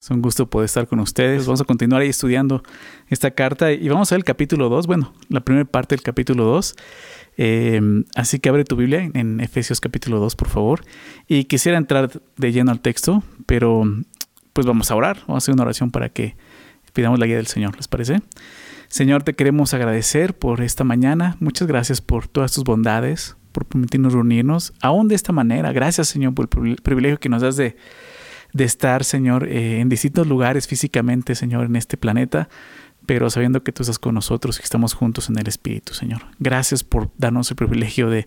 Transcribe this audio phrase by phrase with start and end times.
[0.00, 1.44] Es un gusto poder estar con ustedes.
[1.44, 2.62] Vamos a continuar ahí estudiando
[3.08, 6.44] esta carta y vamos a ver el capítulo 2, bueno, la primera parte del capítulo
[6.44, 6.74] 2.
[7.36, 10.80] Em, así que abre tu Biblia en Efesios capítulo 2, por favor.
[11.28, 13.82] Y quisiera entrar de lleno al texto, pero
[14.54, 16.34] pues vamos a orar, vamos a hacer una oración para que
[16.94, 18.22] pidamos la guía del Señor, ¿les parece?
[18.88, 21.36] Señor, te queremos agradecer por esta mañana.
[21.40, 25.72] Muchas gracias por todas tus bondades, por permitirnos reunirnos, aún de esta manera.
[25.72, 27.76] Gracias, Señor, por el privilegio que nos das de
[28.52, 32.48] de estar, Señor, eh, en distintos lugares físicamente, Señor, en este planeta,
[33.06, 36.22] pero sabiendo que tú estás con nosotros y que estamos juntos en el Espíritu, Señor.
[36.38, 38.26] Gracias por darnos el privilegio de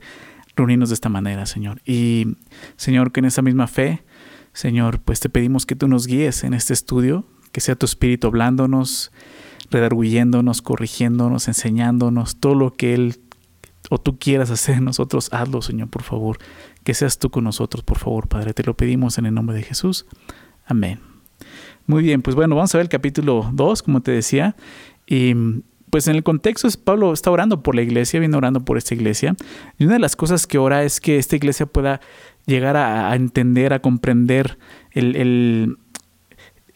[0.55, 1.81] reunirnos de esta manera, Señor.
[1.85, 2.37] Y,
[2.75, 4.03] Señor, que en esa misma fe,
[4.53, 8.27] Señor, pues te pedimos que tú nos guíes en este estudio, que sea tu Espíritu
[8.27, 9.11] hablándonos,
[9.69, 13.19] redarguyéndonos, corrigiéndonos, enseñándonos, todo lo que Él
[13.89, 16.37] o tú quieras hacer nosotros, hazlo, Señor, por favor.
[16.83, 18.53] Que seas tú con nosotros, por favor, Padre.
[18.53, 20.05] Te lo pedimos en el nombre de Jesús.
[20.65, 20.99] Amén.
[21.85, 24.55] Muy bien, pues bueno, vamos a ver el capítulo 2, como te decía.
[25.05, 25.33] Y
[25.89, 28.95] pues en el contexto es Pablo está orando por la iglesia, viene orando por esta
[28.95, 29.35] iglesia.
[29.77, 32.01] Y una de las cosas que ora es que esta iglesia pueda
[32.45, 34.57] llegar a, entender, a comprender
[34.91, 35.77] el,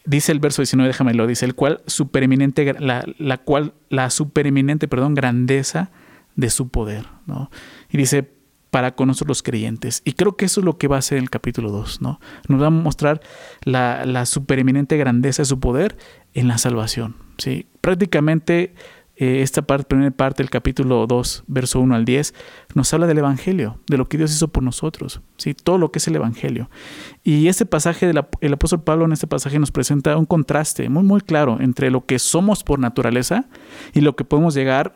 [0.05, 4.87] dice el verso 19, déjame lo dice, el cual supereminente, la, la cual, la supereminente,
[4.87, 5.89] perdón, grandeza
[6.35, 7.49] de su poder, ¿no?
[7.89, 8.29] Y dice,
[8.69, 10.01] para con nosotros los creyentes.
[10.05, 12.19] Y creo que eso es lo que va a hacer el capítulo 2, ¿no?
[12.47, 13.21] Nos va a mostrar
[13.63, 15.97] la, supereminente grandeza de su poder
[16.33, 17.67] en la salvación, ¿sí?
[17.81, 18.73] Prácticamente
[19.15, 22.35] eh, esta primera parte del capítulo 2, verso 1 al 10,
[22.75, 25.55] nos habla del Evangelio, de lo que Dios hizo por nosotros, ¿sí?
[25.55, 26.69] todo lo que es el Evangelio.
[27.23, 31.01] Y este pasaje, del el apóstol Pablo en este pasaje nos presenta un contraste muy,
[31.01, 33.45] muy claro entre lo que somos por naturaleza
[33.93, 34.93] y lo que podemos llegar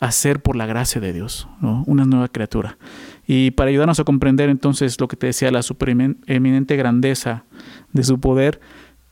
[0.00, 2.78] hacer por la gracia de Dios, una nueva criatura.
[3.26, 7.44] Y para ayudarnos a comprender entonces lo que te decía, la supereminente grandeza
[7.92, 8.60] de su poder,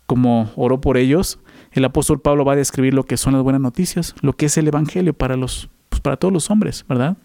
[0.06, 1.38] como oró por ellos,
[1.72, 4.58] el apóstol Pablo va a describir lo que son las buenas noticias, lo que es
[4.58, 7.16] el Evangelio para, los, pues, para todos los hombres, ¿verdad?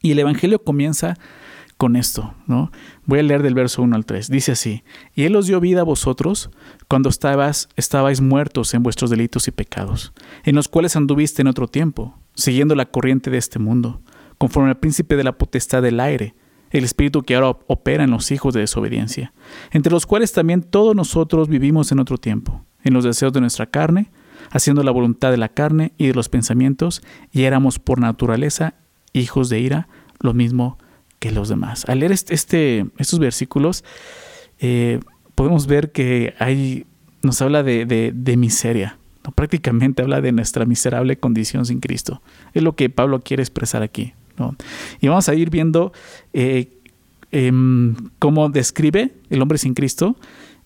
[0.00, 1.16] Y el Evangelio comienza
[1.82, 2.70] con esto, ¿no?
[3.06, 4.30] Voy a leer del verso 1 al 3.
[4.30, 4.84] Dice así,
[5.16, 6.48] y Él os dio vida a vosotros
[6.86, 10.12] cuando estabas, estabais muertos en vuestros delitos y pecados,
[10.44, 14.00] en los cuales anduviste en otro tiempo siguiendo la corriente de este mundo,
[14.38, 16.36] conforme al príncipe de la potestad del aire,
[16.70, 19.32] el espíritu que ahora opera en los hijos de desobediencia,
[19.72, 23.66] entre los cuales también todos nosotros vivimos en otro tiempo, en los deseos de nuestra
[23.66, 24.12] carne,
[24.52, 28.74] haciendo la voluntad de la carne y de los pensamientos, y éramos por naturaleza
[29.12, 29.88] hijos de ira,
[30.20, 30.91] lo mismo que
[31.30, 31.84] los demás.
[31.88, 33.84] Al leer este, estos versículos,
[34.58, 35.00] eh,
[35.34, 36.86] podemos ver que hay,
[37.22, 38.98] nos habla de miseria,
[39.30, 42.22] Prácticamente habla de nuestra miserable condición sin Cristo.
[42.54, 44.14] Es lo que Pablo quiere expresar aquí.
[45.00, 45.92] Y vamos a ir viendo
[46.32, 46.72] eh,
[47.30, 50.16] em, cómo describe el hombre sin Cristo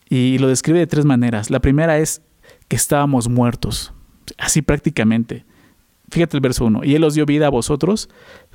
[0.08, 1.50] y lo describe de tres maneras.
[1.50, 2.22] La primera es
[2.68, 3.92] que estábamos muertos,
[4.38, 5.44] así prácticamente.
[6.10, 6.84] Fíjate el verso 1.
[6.84, 8.08] Y Él os dio vida a vosotros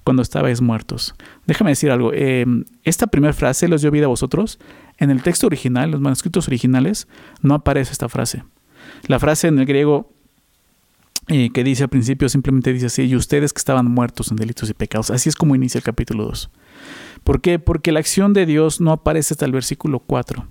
[0.03, 1.15] cuando estabais muertos.
[1.45, 2.11] Déjame decir algo.
[2.13, 4.59] Em, esta primera frase, Él os dio vida a vosotros,
[4.97, 7.07] en el texto original, los manuscritos originales,
[7.41, 8.43] no aparece esta frase.
[9.07, 10.11] La frase en el griego
[11.27, 14.69] eh, que dice al principio simplemente dice así, y ustedes que estaban muertos en delitos
[14.69, 15.11] y pecados.
[15.11, 16.49] Así es como inicia el capítulo 2.
[17.23, 17.59] ¿Por qué?
[17.59, 20.47] Porque la acción de Dios no aparece hasta el versículo 4.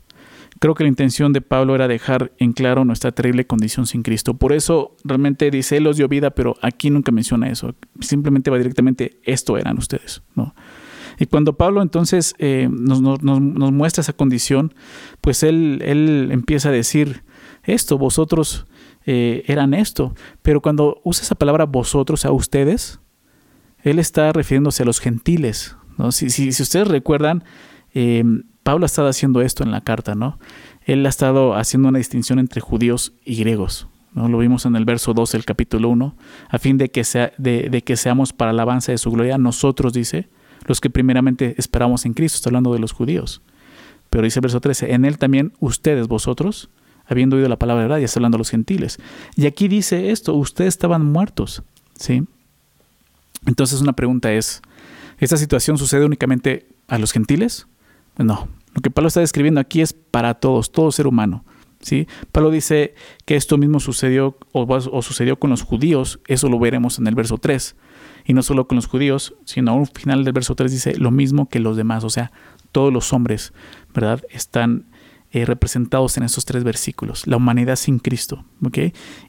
[0.61, 4.35] Creo que la intención de Pablo era dejar en claro nuestra terrible condición sin Cristo.
[4.35, 7.75] Por eso realmente dice, Él os dio vida, pero aquí nunca menciona eso.
[8.01, 10.23] Simplemente va directamente, esto eran ustedes.
[10.35, 10.55] ¿no?
[11.19, 14.75] Y cuando Pablo entonces eh, nos, muestra esa condición,
[15.23, 17.25] pues él, él empieza a decir,
[17.65, 18.67] esto, vosotros
[19.07, 20.15] eh, eran esto.
[20.43, 23.01] Pero cuando usa esa palabra vosotros a ustedes,
[23.83, 25.77] él está refiriéndose a los gentiles.
[25.97, 26.13] ¿no?
[26.13, 27.45] Si, si, ustedes recuerdan,
[27.95, 28.25] eh,
[28.71, 30.39] Pablo ha estado haciendo esto en la carta, ¿no?
[30.85, 33.89] Él ha estado haciendo una distinción entre judíos y griegos.
[34.15, 34.29] ¿no?
[34.29, 36.15] Lo vimos en el verso 2 del capítulo 1,
[36.49, 40.29] a fin de que, seamos para la alabanza de su gloria, nosotros, dice,
[40.67, 43.43] los que primeramente esperamos en Cristo, está hablando de los judíos.
[44.09, 46.71] Pero dice el verso 13, en él también ustedes, vosotros,
[47.07, 49.01] habiendo oído la palabra de verdad, y está hablando a los gentiles.
[49.35, 51.65] Y aquí dice esto, ustedes estaban muertos,
[51.97, 52.23] ¿sí?
[53.47, 54.63] Entonces una pregunta es,
[55.19, 57.67] ¿esta situación sucede únicamente a los gentiles?
[58.17, 61.45] No, lo que Pablo está describiendo aquí es para todos, todo ser humano.
[61.81, 62.07] ¿sí?
[62.33, 62.95] Pablo dice
[63.25, 67.39] que esto mismo sucedió o, sucedió con los judíos, eso lo veremos en el verso
[67.39, 67.77] 3.
[68.27, 71.49] Y no solo con los judíos, sino al final del verso 3 dice lo mismo
[71.49, 72.33] que los demás, o sea,
[72.71, 73.53] todos los hombres,
[73.95, 74.23] ¿verdad?
[74.31, 74.87] Están
[75.33, 78.45] eh, representados en estos tres versículos, la humanidad sin Cristo.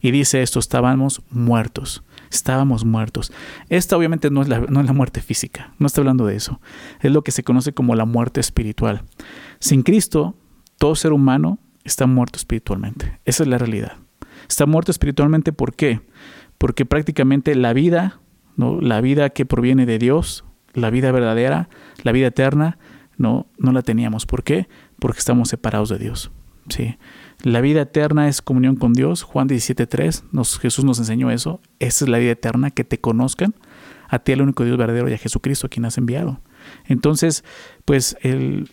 [0.01, 3.31] Y dice esto, estábamos muertos, estábamos muertos.
[3.69, 6.59] Esta obviamente no es, la, no es la muerte física, no está hablando de eso,
[7.01, 9.03] es lo que se conoce como la muerte espiritual.
[9.59, 10.35] Sin Cristo,
[10.77, 13.19] todo ser humano está muerto espiritualmente.
[13.25, 13.97] Esa es la realidad.
[14.49, 16.01] Está muerto espiritualmente ¿por qué?
[16.57, 18.19] Porque prácticamente la vida,
[18.55, 18.81] ¿no?
[18.81, 21.69] la vida que proviene de Dios, la vida verdadera,
[22.03, 22.77] la vida eterna,
[23.17, 24.25] no, no la teníamos.
[24.25, 24.67] ¿Por qué?
[25.01, 26.31] Porque estamos separados de Dios.
[26.69, 26.97] ¿sí?
[27.41, 29.23] La vida eterna es comunión con Dios.
[29.23, 31.59] Juan 17.3, nos, Jesús nos enseñó eso.
[31.79, 33.55] Esa es la vida eterna, que te conozcan
[34.11, 36.39] a ti el único Dios verdadero y a Jesucristo a quien has enviado.
[36.85, 37.43] Entonces,
[37.85, 38.17] pues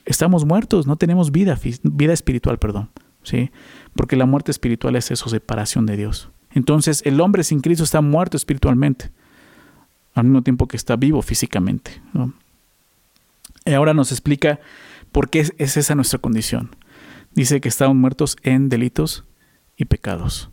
[0.05, 2.91] estamos muertos, no tenemos vida, vida espiritual, perdón,
[3.23, 3.51] ¿sí?
[3.95, 6.31] Porque la muerte espiritual es eso, separación de Dios.
[6.53, 9.13] Entonces, el hombre sin Cristo está muerto espiritualmente,
[10.15, 12.03] al mismo tiempo que está vivo físicamente.
[13.65, 14.59] Y ahora nos explica
[15.13, 16.77] por qué es esa nuestra condición.
[17.33, 19.25] Dice que estamos muertos en delitos
[19.77, 20.51] y pecados.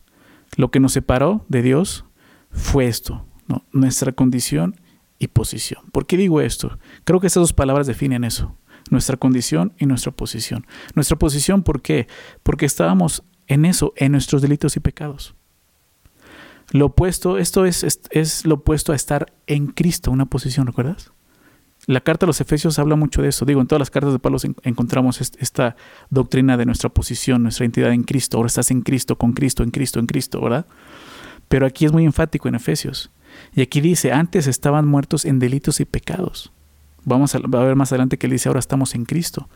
[0.55, 2.05] Lo que nos separó de Dios
[2.51, 3.25] fue esto,
[3.71, 4.79] nuestra condición
[5.19, 5.83] y posición.
[5.91, 6.77] ¿Por qué digo esto?
[7.03, 8.57] Creo que esas dos palabras definen eso,
[8.91, 10.65] nuestra condición y nuestra posición.
[10.93, 12.07] Nuestra posición, ¿por qué?
[12.43, 15.35] Porque estábamos en eso, en nuestros delitos y pecados.
[16.71, 21.11] Lo opuesto, esto es, es, lo opuesto a estar en Cristo, una posición, ¿recuerdas?
[21.87, 23.45] La carta a los Efesios habla mucho de eso.
[23.45, 25.75] Digo, en todas las cartas de Pablo encontramos esta
[26.09, 28.37] doctrina de nuestra posición, nuestra identidad en Cristo.
[28.37, 30.65] Ahora estás en Cristo, con Cristo, en Cristo, en Cristo, ¿verdad?
[31.47, 33.11] Pero aquí es muy enfático en Efesios.
[33.53, 36.51] Y aquí dice, antes estaban muertos en delitos y pecados.
[37.03, 39.47] Vamos a, ver más adelante que dice, ahora estamos en Cristo.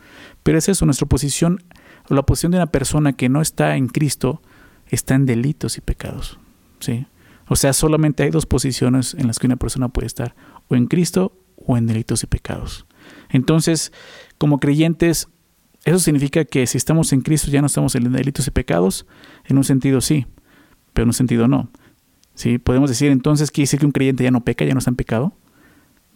[0.44, 1.64] Pero es eso, nuestra posición,
[2.08, 4.40] la posición de una persona que no está en Cristo,
[4.86, 6.38] está en delitos y pecados.
[6.78, 7.06] ¿sí?
[7.48, 10.36] O sea, solamente hay dos posiciones en las que una persona puede estar,
[10.68, 11.32] o en Cristo
[11.64, 12.86] o en delitos y pecados.
[13.28, 13.92] Entonces,
[14.38, 15.28] como creyentes,
[15.84, 19.06] eso significa que si estamos en Cristo ya no estamos en delitos y pecados,
[19.46, 20.26] en un sentido sí,
[20.92, 21.70] pero en un sentido no.
[22.34, 22.58] ¿Sí?
[22.58, 24.96] Podemos decir entonces, ¿quiere decir que un creyente ya no peca, ya no está en
[24.96, 25.32] pecado?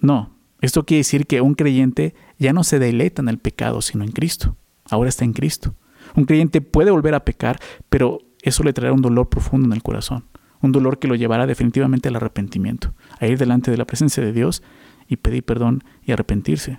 [0.01, 4.05] No, esto quiere decir que un creyente ya no se deleita en el pecado, sino
[4.05, 4.57] en Cristo.
[4.89, 5.75] Ahora está en Cristo.
[6.17, 7.59] Un creyente puede volver a pecar,
[7.89, 10.25] pero eso le traerá un dolor profundo en el corazón.
[10.61, 14.33] Un dolor que lo llevará definitivamente al arrepentimiento, a ir delante de la presencia de
[14.33, 14.63] Dios
[15.09, 16.79] y pedir perdón y arrepentirse.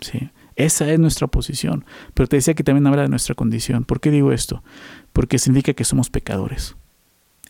[0.00, 0.30] ¿Sí?
[0.56, 1.84] Esa es nuestra posición.
[2.14, 3.84] Pero te decía que también habla de nuestra condición.
[3.84, 4.62] ¿Por qué digo esto?
[5.12, 6.76] Porque significa que somos pecadores.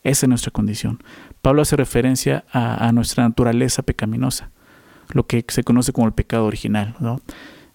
[0.03, 1.03] Esa es nuestra condición.
[1.43, 4.51] Pablo hace referencia a, nuestra naturaleza pecaminosa,
[5.13, 6.95] lo que se conoce como el pecado original.
[7.01, 7.21] ¿no?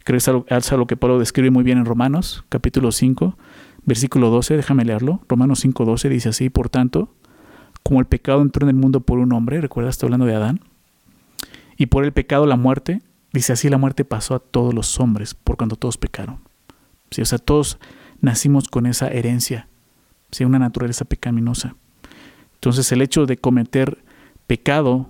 [0.04, 3.38] Creo que es algo, que Pablo describe muy bien en Romanos, capítulo 5,
[3.86, 5.22] versículo 12, déjame leerlo.
[5.28, 7.10] Romanos 5, 12 dice así, por tanto,
[7.84, 10.62] como el pecado entró en el mundo por un hombre, recuerda, está hablando de Adán,
[11.78, 13.02] y por el pecado la muerte,
[13.34, 16.40] dice así, la muerte pasó a todos los hombres, por cuanto todos pecaron.
[17.12, 17.22] ¿Sí?
[17.22, 17.80] O sea, todos
[18.22, 19.68] nacimos con esa herencia,
[20.32, 20.46] ¿sí?
[20.46, 21.76] una naturaleza pecaminosa.
[22.56, 24.04] Entonces el hecho de cometer
[24.48, 25.10] pecado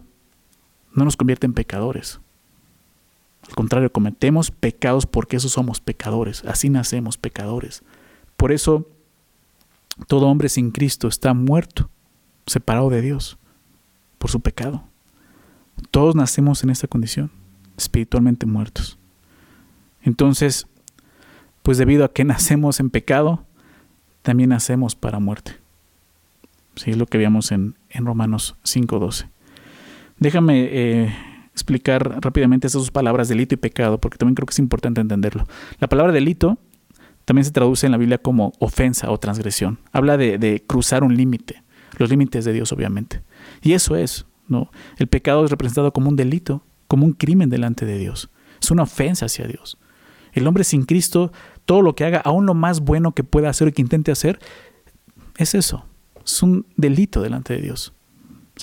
[0.93, 2.19] no nos convierte en pecadores.
[3.47, 6.43] Al contrario, cometemos pecados porque eso somos pecadores.
[6.45, 7.83] Así nacemos pecadores.
[8.37, 8.87] Por eso
[10.07, 11.89] todo hombre sin Cristo está muerto,
[12.47, 13.37] separado de Dios,
[14.17, 14.83] por su pecado.
[15.91, 17.31] Todos nacemos en esta condición,
[17.77, 18.97] espiritualmente muertos.
[20.01, 20.67] Entonces,
[21.63, 23.43] pues debido a que nacemos en pecado,
[24.21, 25.57] también nacemos para muerte.
[26.75, 29.27] Sí, es lo que veíamos en, en Romanos 5.12.
[30.19, 31.15] Déjame eh,
[31.51, 35.47] explicar rápidamente esas dos palabras, delito y pecado, porque también creo que es importante entenderlo.
[35.79, 36.57] La palabra delito
[37.25, 39.79] también se traduce en la Biblia como ofensa o transgresión.
[39.91, 41.63] Habla de cruzar un límite,
[41.97, 43.21] los límites de Dios, obviamente.
[43.61, 44.71] Y eso es, ¿no?
[44.97, 48.29] El pecado es representado como un delito, como un crimen delante de Dios.
[48.61, 49.77] Es una ofensa hacia Dios.
[50.33, 51.31] El hombre sin Cristo,
[51.65, 54.39] todo lo que haga, aún lo más bueno que pueda hacer o que intente hacer,
[55.37, 55.85] es eso,
[56.23, 57.93] es un delito delante de Dios.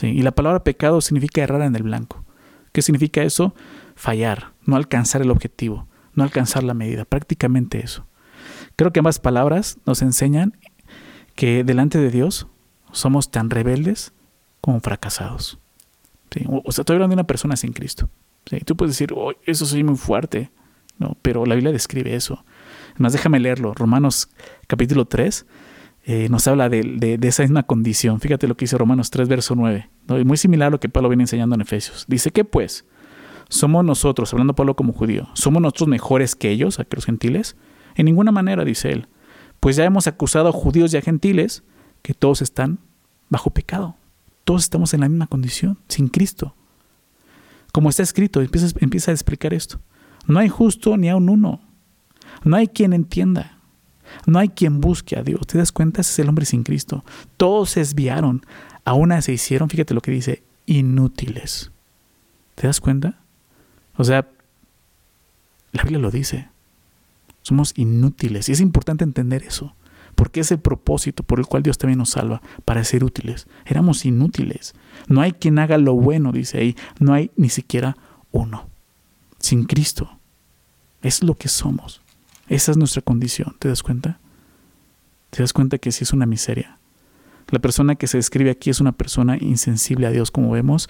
[0.01, 2.25] Y la palabra pecado significa errar en el blanco.
[2.73, 3.55] ¿Qué significa eso?
[3.95, 8.07] Fallar, no alcanzar el objetivo, no alcanzar la medida, prácticamente eso.
[8.77, 10.57] Creo que ambas palabras nos enseñan
[11.35, 12.47] que delante de Dios
[12.91, 14.12] somos tan rebeldes
[14.61, 15.59] como fracasados.
[16.49, 18.09] O, sea, estoy hablando de una persona sin Cristo.
[18.65, 20.51] Tú puedes decir, oh, eso soy muy fuerte,
[20.99, 21.17] ¿no?
[21.23, 22.45] pero la Biblia describe eso.
[22.95, 23.75] Además, déjame leerlo.
[23.75, 24.29] Romanos
[24.67, 25.47] capítulo 3
[26.05, 28.21] eh, nos habla de, esa misma condición.
[28.21, 29.89] Fíjate lo que dice Romanos 3, verso 9.
[30.25, 32.05] muy similar a lo que Pablo viene enseñando en Efesios.
[32.09, 32.85] Dice que pues,
[33.49, 37.57] somos nosotros, hablando Pablo como judío, ¿somos nosotros mejores que ellos, a que los gentiles?
[37.95, 39.09] En ninguna manera, dice él.
[39.61, 41.62] Pues ya hemos acusado a judíos y a gentiles
[42.03, 42.81] que todos están
[43.29, 43.97] bajo pecado.
[44.45, 46.55] Todos estamos en la misma condición, sin Cristo.
[47.73, 49.81] Como está escrito, empieza, a explicar esto.
[50.27, 51.61] No hay justo ni aun uno.
[52.45, 53.59] No hay quien entienda.
[54.27, 55.47] No hay quien busque a Dios.
[55.47, 56.03] ¿Te das cuenta?
[56.03, 57.05] Ese es el hombre sin Cristo.
[57.37, 58.45] Todos se desviaron.
[58.85, 61.71] Aún se hicieron, fíjate lo que dice, inútiles.
[62.57, 63.21] ¿Te das cuenta?
[63.97, 64.29] O sea,
[65.73, 66.49] la Biblia lo dice.
[67.43, 68.49] Somos inútiles.
[68.49, 69.75] Y es importante entender eso.
[70.14, 73.47] Porque es el propósito por el cual Dios también nos salva, para ser útiles.
[73.66, 74.75] Éramos inútiles.
[75.09, 77.97] No hay quien haga lo bueno, dice ahí, no hay ni siquiera
[78.31, 78.69] uno.
[79.38, 80.19] Sin Cristo.
[81.02, 82.02] Es lo que somos.
[82.49, 84.21] Esa es nuestra condición, ¿te das cuenta?
[85.31, 86.78] ¿Te das cuenta que sí es una miseria?
[87.49, 90.88] La persona que se describe aquí es una persona insensible a Dios, como vemos,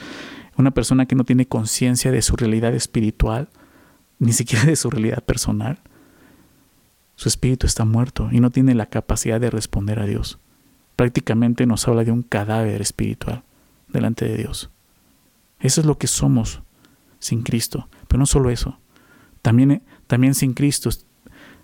[0.57, 3.49] una persona que no tiene conciencia de su realidad espiritual,
[4.19, 5.81] ni siquiera de su realidad personal.
[7.17, 10.39] Su espíritu está muerto y no tiene la capacidad de responder a Dios.
[10.97, 13.43] Prácticamente nos habla de un cadáver espiritual
[13.89, 14.71] delante de Dios.
[15.61, 16.63] Eso es lo que somos
[17.19, 17.89] sin Cristo.
[18.09, 18.79] Pero no solo eso.
[19.41, 20.91] También, también sin Cristo,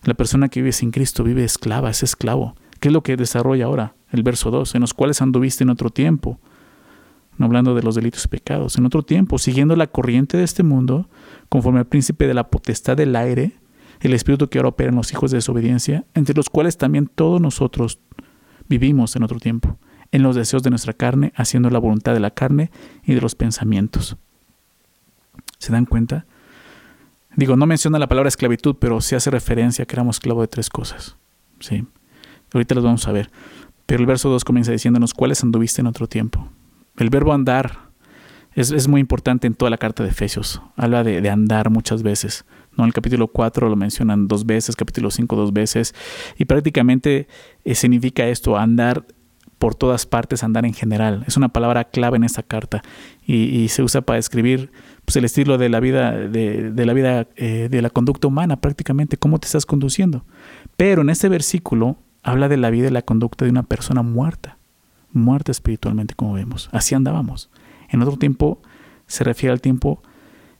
[0.05, 2.57] la persona que vive sin Cristo vive esclava, es esclavo.
[2.81, 3.95] ¿Qué es lo que desarrolla ahora?
[4.11, 6.38] El verso 2, en los cuales anduviste en otro tiempo,
[7.37, 10.62] no hablando de los delitos y pecados, en otro tiempo, siguiendo la corriente de este
[10.62, 11.09] mundo,
[11.49, 13.52] conforme al príncipe de la potestad del aire,
[14.00, 17.40] el espíritu que ahora opera en los hijos de desobediencia, entre los cuales también todos
[17.40, 18.00] nosotros
[18.69, 19.78] vivimos en otro tiempo,
[20.12, 22.71] en los deseos de nuestra carne, haciendo la voluntad de la carne
[23.05, 24.17] y de los pensamientos.
[25.59, 26.26] ¿Se dan cuenta?
[27.37, 30.49] Digo, no menciona la palabra esclavitud, pero sí hace referencia a que éramos esclavos de
[30.49, 31.17] tres cosas.
[31.61, 31.87] ¿sí?
[32.52, 33.31] Ahorita las vamos a ver.
[33.87, 36.49] Pero el verso 2 comienza diciéndonos cuáles anduviste en otro tiempo.
[36.97, 37.88] El verbo andar
[38.55, 40.61] es, muy importante en toda la carta de Efesios.
[40.76, 42.45] Habla de, andar muchas veces.
[42.78, 42.85] ¿No?
[42.85, 45.94] El capítulo 4 lo mencionan dos veces, capítulo 5 dos veces.
[46.38, 47.28] Y prácticamente
[47.64, 49.04] eh, significa esto, andar
[49.58, 51.25] por todas partes, andar en general.
[51.26, 52.80] Es una palabra clave en esta carta
[53.26, 54.70] y, se usa para describir
[55.04, 59.16] pues, el estilo de la vida, de, la vida, eh, de la conducta humana prácticamente,
[59.16, 60.25] cómo te estás conduciendo.
[60.76, 64.58] Pero en este versículo habla de la vida y la conducta de una persona muerta
[65.12, 66.68] muerta espiritualmente, como vemos.
[66.73, 67.50] Así andábamos.
[67.88, 68.61] En otro tiempo
[69.06, 70.02] se refiere al tiempo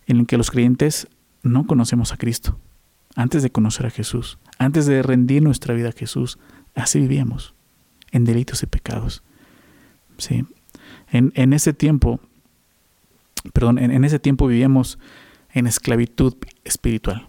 [0.06, 1.08] en el que los creyentes
[1.42, 2.59] no conocemos a Cristo.
[3.14, 6.38] Antes de conocer a Jesús, antes de rendir nuestra vida a Jesús,
[6.75, 7.54] así vivíamos,
[8.12, 9.23] en delitos y pecados.
[10.18, 10.45] ¿Sí?
[11.11, 12.21] En, ese tiempo,
[13.52, 14.99] perdón, en, en ese tiempo vivíamos
[15.52, 17.28] en esclavitud espiritual.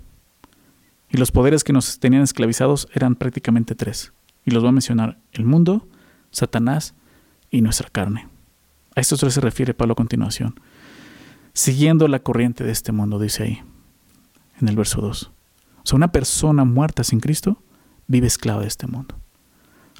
[1.09, 4.13] Y los poderes que nos tenían esclavizados eran prácticamente tres.
[4.45, 5.87] Y los voy a mencionar, el mundo,
[6.31, 6.93] Satanás
[7.49, 8.27] y nuestra carne.
[8.95, 10.59] A estos tres se refiere Pablo a continuación.
[11.53, 13.61] Siguiendo la corriente de este mundo, dice ahí,
[14.61, 15.23] en el verso 2.
[15.23, 17.61] O sea, una persona muerta sin Cristo
[18.07, 19.15] vive esclava de este mundo.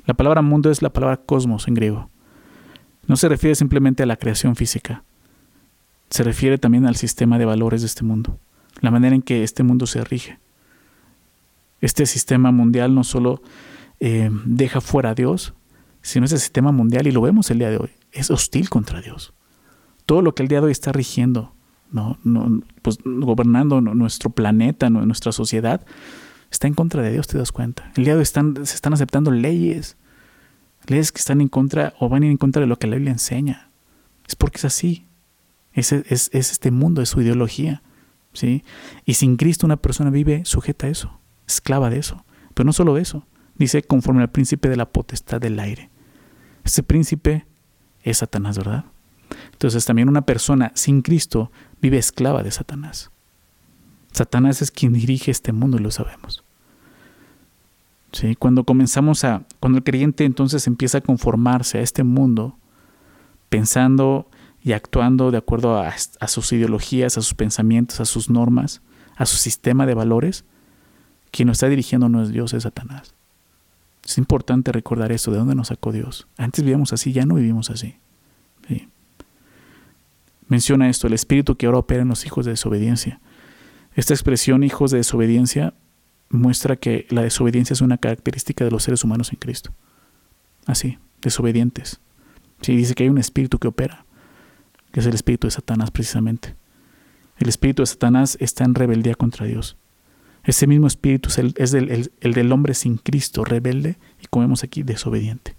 [0.05, 2.09] La palabra mundo es la palabra cosmos en griego.
[3.07, 5.03] No se refiere simplemente a la creación física.
[6.09, 8.39] Se refiere también al sistema de valores de este mundo,
[8.81, 10.39] la manera en que este mundo se rige.
[11.81, 13.41] Este sistema mundial no solo
[13.99, 15.53] eh, deja fuera a Dios,
[16.01, 19.33] sino ese sistema mundial, y lo vemos el día de hoy, es hostil contra Dios.
[20.05, 21.53] Todo lo que el día de hoy está rigiendo,
[21.91, 25.85] no, no, pues, gobernando nuestro planeta, nuestra sociedad,
[26.51, 27.91] está en contra de Dios, te das cuenta.
[27.95, 29.97] El día de hoy están, se están aceptando leyes,
[30.87, 33.69] leyes que están en contra o van en contra de lo que la Biblia enseña.
[34.27, 35.05] Es porque es así.
[35.73, 37.81] Es, es, es este mundo, es su ideología.
[38.33, 38.63] ¿sí?
[39.05, 42.25] Y sin Cristo una persona vive sujeta a eso, esclava de eso.
[42.53, 45.89] Pero no solo eso, dice conforme al príncipe de la potestad del aire.
[46.63, 47.45] Ese príncipe
[48.03, 48.85] es Satanás, ¿verdad?
[49.51, 53.11] Entonces también una persona sin Cristo vive esclava de Satanás.
[54.11, 56.43] Satanás es quien dirige este mundo y lo sabemos.
[58.11, 58.35] ¿Sí?
[58.35, 62.57] Cuando comenzamos a, cuando el creyente entonces empieza a conformarse a este mundo,
[63.49, 64.27] pensando
[64.63, 65.95] y actuando de acuerdo a,
[66.27, 68.81] sus ideologías, a sus pensamientos, a sus normas,
[69.15, 70.43] a su sistema de valores,
[71.31, 73.13] quien lo está dirigiendo no es Dios, es Satanás.
[74.03, 76.27] Es importante recordar eso, de dónde nos sacó Dios.
[76.37, 77.95] Antes vivíamos así, ya no vivimos así.
[80.49, 83.21] Menciona esto, el espíritu que ahora opera en los hijos de desobediencia.
[83.95, 85.73] Esta expresión hijos de desobediencia
[86.29, 89.71] muestra que la desobediencia es una característica de los seres humanos en Cristo.
[90.65, 92.01] Así, desobedientes.
[92.61, 94.05] Sí, dice que hay un espíritu que opera,
[94.91, 96.55] que es el espíritu de Satanás precisamente.
[97.37, 99.77] El espíritu de Satanás está en rebeldía contra Dios.
[100.43, 105.55] Ese mismo espíritu es, el, del hombre sin Cristo, rebelde y como vemos aquí, desobediente.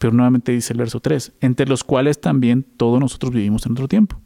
[0.00, 3.86] Pero nuevamente dice el verso 3, entre los cuales también todos nosotros vivimos en otro
[3.86, 4.18] tiempo.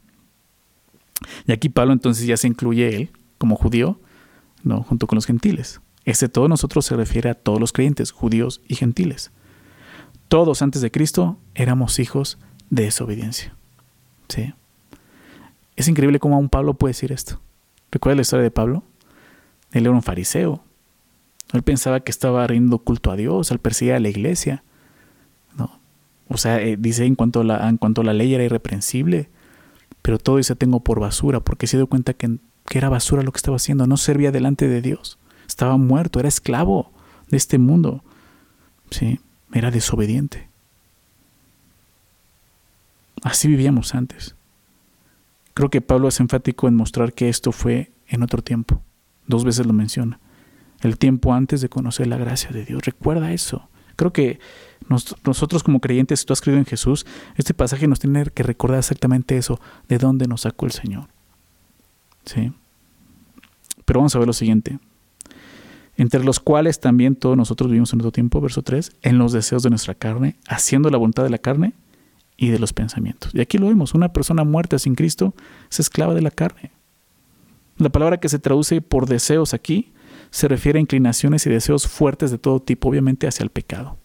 [1.48, 3.98] Y aquí Pablo entonces ya se incluye él como judío,
[4.62, 4.84] ¿no?
[4.84, 5.80] junto con los gentiles.
[6.04, 9.32] Este todos nosotros se refiere a todos los creyentes, judíos y gentiles.
[10.28, 12.38] Todos antes de Cristo éramos hijos
[12.70, 13.56] de desobediencia.
[14.28, 14.54] ¿Sí?
[15.74, 17.40] Es increíble cómo aún Pablo puede decir esto.
[17.90, 18.84] ¿Recuerda la historia de Pablo?
[19.72, 20.62] Él era un fariseo.
[21.52, 24.62] Él pensaba que estaba rindiendo culto a Dios al perseguir a la iglesia.
[26.28, 29.28] O sea, eh, dice en cuanto, a la, en cuanto la ley era irreprensible,
[30.02, 33.32] pero todo dice tengo por basura, porque se dio cuenta que, que era basura lo
[33.32, 35.18] que estaba haciendo, no servía delante de Dios.
[35.46, 36.90] Estaba muerto, era esclavo
[37.28, 38.02] de este mundo.
[38.90, 39.20] ¿sí?
[39.52, 40.48] Era desobediente.
[43.22, 44.34] Así vivíamos antes.
[45.54, 48.82] Creo que Pablo es enfático en mostrar que esto fue en otro tiempo.
[49.26, 50.18] Dos veces lo menciona.
[50.80, 52.84] El tiempo antes de conocer la gracia de Dios.
[52.84, 53.68] Recuerda eso.
[53.96, 54.40] Creo que
[54.88, 58.78] nosotros como creyentes, si tú has creído en Jesús, este pasaje nos tiene que recordar
[58.78, 61.08] exactamente eso, de dónde nos sacó el Señor.
[62.24, 62.52] ¿Sí?
[63.84, 64.78] Pero vamos a ver lo siguiente.
[65.96, 69.62] Entre los cuales también todos nosotros vivimos en otro tiempo, verso 3, en los deseos
[69.62, 71.74] de nuestra carne, haciendo la voluntad de la carne
[72.36, 73.34] y de los pensamientos.
[73.34, 75.34] Y aquí lo vemos, una persona muerta sin Cristo
[75.70, 76.72] es esclava de la carne.
[77.78, 79.92] La palabra que se traduce por deseos aquí
[80.30, 83.98] se refiere a inclinaciones y deseos fuertes de todo tipo, obviamente hacia el pecado.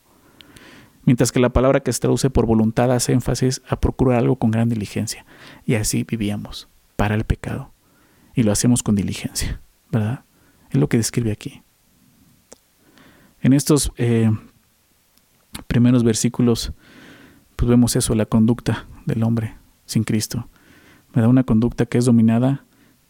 [1.06, 4.52] Mientras que la palabra que se traduce por voluntad hace énfasis a procurar algo con
[4.52, 5.26] gran diligencia.
[5.66, 7.72] Y así vivíamos, para el pecado.
[8.36, 10.24] Y lo hacemos con diligencia, ¿verdad?
[10.70, 11.64] Es lo que describe aquí.
[13.42, 14.30] En estos eh,
[15.68, 16.74] primeros versículos,
[17.56, 20.48] pues vemos eso, la conducta del hombre sin Cristo.
[21.14, 22.66] Me da una conducta que es dominada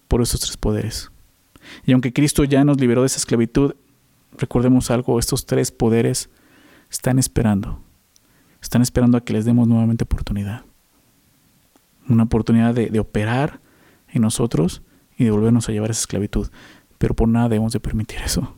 [0.07, 1.11] por esos tres poderes.
[1.85, 3.75] Y aunque Cristo ya nos liberó de esa esclavitud,
[4.37, 6.29] recordemos algo, estos tres poderes
[6.89, 7.81] están esperando.
[8.61, 10.63] Están esperando a que les demos nuevamente oportunidad.
[12.07, 13.59] Una oportunidad de, de operar
[14.09, 14.81] en nosotros
[15.17, 16.49] y de volvernos a llevar esa esclavitud.
[16.97, 18.55] Pero por nada debemos de permitir eso.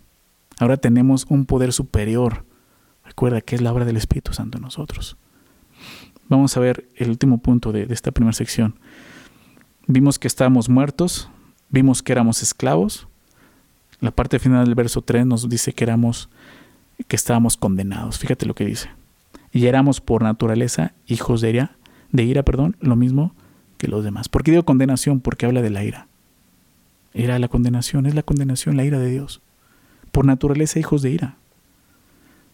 [0.60, 2.46] Ahora tenemos un poder superior.
[3.04, 5.18] Recuerda que es la obra del Espíritu Santo en nosotros.
[6.30, 8.80] Vamos a ver el último punto de, de esta primera sección.
[9.88, 11.30] Vimos que estábamos muertos,
[11.70, 13.08] vimos que éramos esclavos.
[14.00, 16.30] La parte final del verso 3 nos dice que éramos
[17.08, 18.20] que estábamos condenados.
[18.20, 18.90] Fíjate lo que dice.
[19.52, 21.78] Y éramos por naturaleza hijos de ira,
[22.12, 23.36] de ira, perdón, lo mismo
[23.78, 24.30] que los demás.
[24.30, 25.20] ¿Por qué digo condenación?
[25.20, 26.08] Porque habla de la ira.
[27.14, 29.42] Era la condenación, es la condenación, la ira de Dios
[30.12, 31.38] por naturaleza hijos de ira.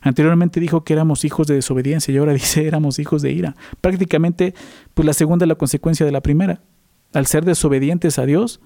[0.02, 3.56] Anteriormente dijo que éramos hijos de desobediencia y ahora dice éramos hijos de ira.
[3.82, 4.54] Prácticamente,
[4.94, 6.62] pues la segunda es la consecuencia de la primera.
[7.14, 8.62] Al ser desobedientes a Dios,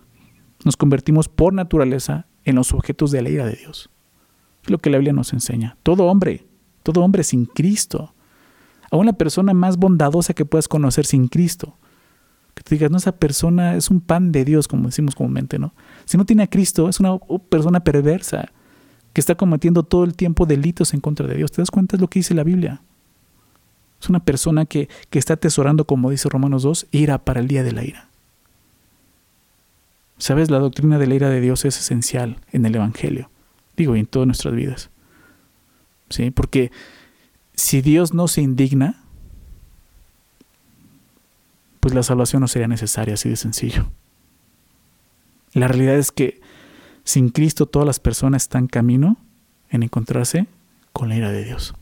[0.66, 3.90] nos convertimos por naturaleza en los objetos de la ira de Dios.
[4.64, 5.78] Es lo que la Biblia nos enseña.
[5.84, 6.46] Todo hombre,
[6.84, 8.14] todo hombre sin Cristo,
[8.92, 11.76] aún la persona más bondadosa que puedas conocer sin Cristo,
[12.54, 15.74] que te digas, no, esa persona es un pan de Dios, como decimos comúnmente, ¿no?
[16.06, 17.18] Si no tiene a Cristo, es una
[17.50, 18.52] persona perversa,
[19.14, 21.52] que está cometiendo todo el tiempo delitos en contra de Dios.
[21.52, 22.82] ¿Te das cuenta de lo que dice la Biblia?
[24.02, 27.64] Es una persona que, que está atesorando, como dice Romanos 2, ira para el día
[27.64, 28.08] de la ira.
[30.18, 30.50] ¿Sabes?
[30.50, 33.30] La doctrina de la ira de Dios es esencial en el Evangelio,
[33.82, 34.90] y en todas nuestras vidas.
[36.10, 36.32] ¿Sí?
[36.32, 36.72] Porque
[37.56, 39.02] si Dios no se indigna,
[41.80, 43.90] pues la salvación no sería necesaria, así de sencillo.
[45.54, 46.42] La realidad es que
[47.04, 49.18] sin Cristo todas las personas están camino
[49.70, 50.48] en encontrarse
[50.94, 51.74] con la ira de Dios.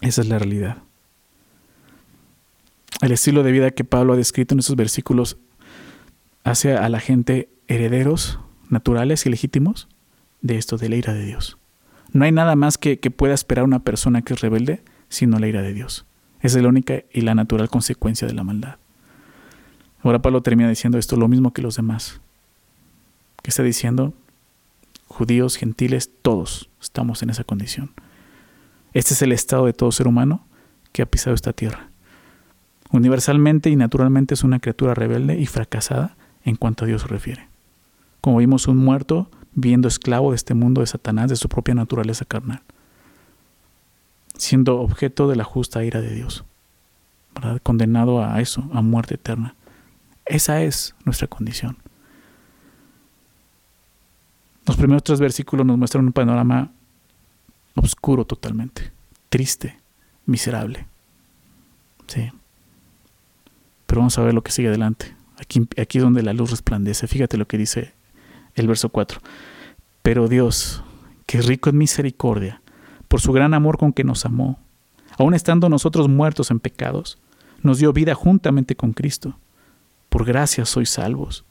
[0.00, 0.78] Esa es la realidad.
[3.00, 5.36] El estilo de vida que Pablo ha descrito en estos versículos
[6.42, 9.88] hace a la gente herederos naturales y legítimos
[10.44, 11.58] de esto, de la ira de Dios.
[12.12, 15.48] No hay nada más que, que pueda esperar una persona que es rebelde sino la
[15.48, 16.06] ira de Dios.
[16.40, 18.76] Esa es la única y la natural consecuencia de la maldad.
[20.02, 22.20] Ahora Pablo termina diciendo esto lo mismo que los demás.
[23.42, 24.12] ¿Qué está diciendo?
[25.06, 27.92] Judíos, gentiles, todos estamos en esa condición.
[28.92, 30.44] Este es el estado de todo ser humano
[30.92, 31.88] que ha pisado esta tierra.
[32.90, 37.48] Universalmente y naturalmente es una criatura rebelde y fracasada en cuanto a Dios se refiere.
[38.20, 42.24] Como vimos un muerto viendo esclavo de este mundo de Satanás, de su propia naturaleza
[42.24, 42.62] carnal,
[44.36, 46.44] siendo objeto de la justa ira de Dios,
[47.62, 49.54] condenado a eso, a muerte eterna.
[50.24, 51.76] Esa es nuestra condición.
[54.66, 56.72] Los primeros tres versículos nos muestran un panorama
[57.74, 58.92] oscuro totalmente,
[59.28, 59.78] triste,
[60.24, 60.86] miserable.
[62.06, 62.30] Sí.
[63.86, 65.14] Pero vamos a ver lo que sigue adelante.
[65.38, 67.06] Aquí, aquí es donde la luz resplandece.
[67.06, 67.92] Fíjate lo que dice
[68.54, 69.20] el verso 4.
[70.02, 70.82] Pero Dios,
[71.26, 72.62] que es rico en misericordia,
[73.08, 74.58] por su gran amor con que nos amó,
[75.18, 77.18] aun estando nosotros muertos en pecados,
[77.62, 79.38] nos dio vida juntamente con Cristo.
[80.08, 81.44] Por gracia sois salvos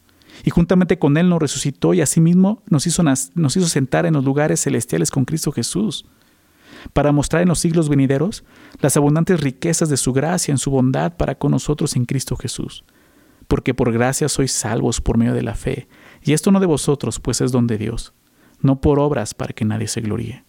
[0.43, 4.23] y juntamente con Él nos resucitó y asimismo nos hizo, nos hizo sentar en los
[4.23, 6.05] lugares celestiales con Cristo Jesús,
[6.91, 8.43] para mostrar en los siglos venideros
[8.81, 12.83] las abundantes riquezas de su gracia en su bondad para con nosotros en Cristo Jesús.
[13.47, 15.87] Porque por gracia sois salvos por medio de la fe,
[16.23, 18.13] y esto no de vosotros, pues es don de Dios,
[18.61, 20.43] no por obras para que nadie se gloríe.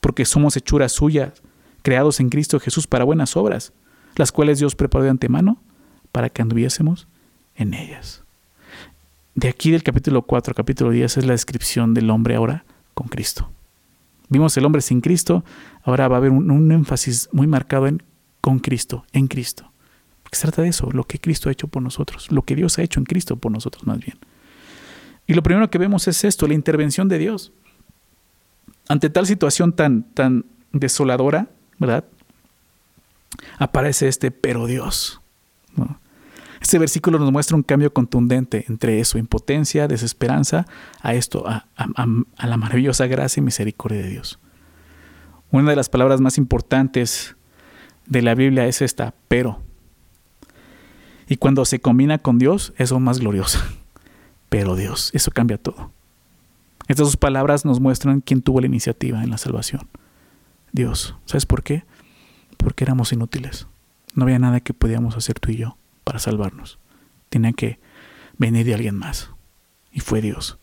[0.00, 1.42] Porque somos hechuras suyas,
[1.82, 3.72] creados en Cristo Jesús para buenas obras,
[4.16, 5.58] las cuales Dios preparó de antemano
[6.12, 7.08] para que anduviésemos
[7.56, 8.22] en ellas.
[9.34, 13.50] De aquí del capítulo 4 capítulo 10 es la descripción del hombre ahora con Cristo.
[14.28, 15.44] Vimos el hombre sin Cristo,
[15.82, 18.02] ahora va a haber un, un énfasis muy marcado en
[18.42, 19.70] con Cristo, en Cristo.
[20.22, 22.78] Porque se trata de eso, lo que Cristo ha hecho por nosotros, lo que Dios
[22.78, 24.18] ha hecho en Cristo por nosotros más bien.
[25.32, 27.54] Y lo primero que vemos es esto, la intervención de Dios.
[28.86, 32.04] Ante tal situación tan, tan desoladora, ¿verdad?
[33.56, 35.22] Aparece este pero Dios.
[36.60, 40.66] Este versículo nos muestra un cambio contundente entre eso, impotencia, desesperanza,
[41.00, 44.38] a esto, a, la maravillosa gracia y misericordia de Dios.
[45.50, 47.36] Una de las palabras más importantes
[48.04, 49.62] de la Biblia es esta, pero.
[51.26, 53.66] Y cuando se combina con Dios, es aún más gloriosa.
[54.52, 55.90] Pero Dios, eso cambia todo.
[56.86, 59.88] Estas dos palabras nos muestran quién tuvo la iniciativa en la salvación.
[60.72, 61.16] Dios.
[61.24, 61.84] ¿Sabes por qué?
[62.58, 63.66] Porque éramos inútiles.
[64.14, 66.78] No había nada que podíamos hacer tú y yo para salvarnos.
[67.30, 67.80] Tenía que
[68.36, 69.30] venir de alguien más.
[69.90, 70.58] Y fue Dios.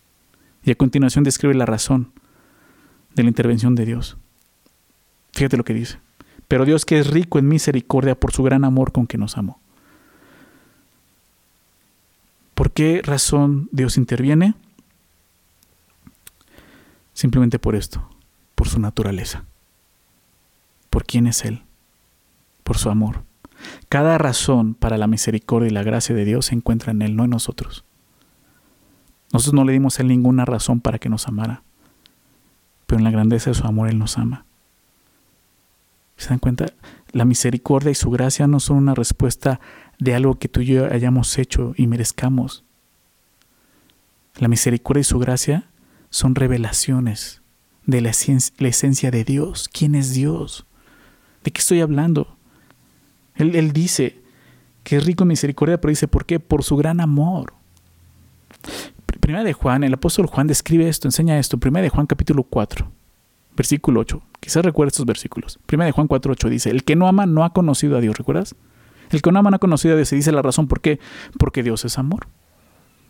[0.61, 2.11] Y a continuación describe la razón
[3.15, 4.17] de la intervención de Dios.
[5.33, 5.97] Fíjate lo que dice.
[6.47, 9.59] Pero Dios que es rico en misericordia por su gran amor con que nos amó.
[12.59, 14.53] ¿Por qué razón Dios interviene?
[17.13, 18.09] Simplemente por esto,
[18.53, 19.45] por su naturaleza,
[20.89, 21.63] por quién es Él,
[22.65, 23.23] por su amor.
[23.87, 27.23] Cada razón para la misericordia y la gracia de Dios se encuentra en Él, no
[27.23, 27.85] en nosotros.
[29.31, 31.63] Nosotros no le dimos a Él ninguna razón para que nos amara,
[32.87, 34.43] pero en la grandeza de su amor Él nos ama.
[36.17, 36.65] ¿Se dan cuenta?
[37.13, 39.61] La misericordia y su gracia no son una respuesta
[39.99, 42.63] de algo que tú y yo hayamos hecho y merezcamos.
[44.37, 45.69] La misericordia y su gracia
[46.09, 47.41] son revelaciones
[47.85, 49.69] de la, esencia de Dios.
[49.71, 50.65] ¿Quién es Dios?
[51.43, 52.37] ¿De qué estoy hablando?
[53.35, 54.19] Él, dice
[54.83, 56.39] que es rico en misericordia, pero dice, ¿por qué?
[56.39, 57.53] Por su gran amor.
[59.19, 61.57] Primera de Juan, el apóstol Juan describe esto, enseña esto.
[61.57, 62.89] Primera de Juan capítulo 4,
[63.55, 64.21] versículo 8.
[64.39, 65.59] Quizás recuerdes estos versículos.
[65.65, 68.17] Primera de Juan 4, 8 dice, el que no ama no ha conocido a Dios,
[68.17, 68.55] ¿recuerdas?
[69.09, 70.09] El que no ama no ha conocido a Dios.
[70.09, 70.67] Se dice la razón.
[70.67, 70.99] ¿Por qué?
[71.37, 72.27] Porque Dios es amor.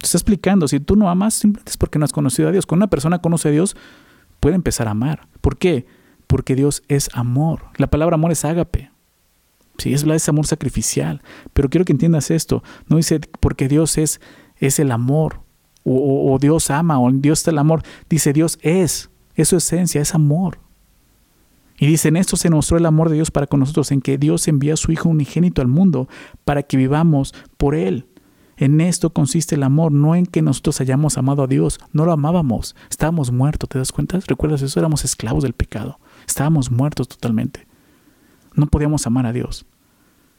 [0.01, 0.67] está explicando.
[0.67, 2.65] Si tú no amas, simplemente es porque no has conocido a Dios.
[2.65, 3.75] Cuando una persona conoce a Dios,
[4.39, 5.27] puede empezar a amar.
[5.41, 5.85] ¿Por qué?
[6.27, 7.63] Porque Dios es amor.
[7.77, 8.91] La palabra amor es ágape.
[9.77, 11.21] Sí, es, amor sacrificial.
[11.53, 12.63] Pero quiero que entiendas esto.
[12.87, 14.19] No dice porque Dios es,
[14.57, 15.41] es el amor.
[15.83, 16.99] O, o Dios ama.
[16.99, 17.83] O Dios es el amor.
[18.09, 19.09] Dice Dios es.
[19.35, 20.01] Es su esencia.
[20.01, 20.59] Es amor.
[21.79, 24.17] Y dice, en esto se mostró el amor de Dios para con nosotros, en que
[24.17, 26.09] Dios envía a su Hijo unigénito al mundo
[26.43, 28.05] para que vivamos por Él.
[28.57, 32.11] En esto consiste el amor, no en que nosotros hayamos amado a Dios, no lo
[32.11, 34.19] amábamos, estábamos muertos, ¿te das cuenta?
[34.27, 34.77] ¿Recuerdas eso?
[34.77, 37.65] Éramos esclavos del pecado, estábamos muertos totalmente.
[38.53, 39.65] No podíamos amar a Dios.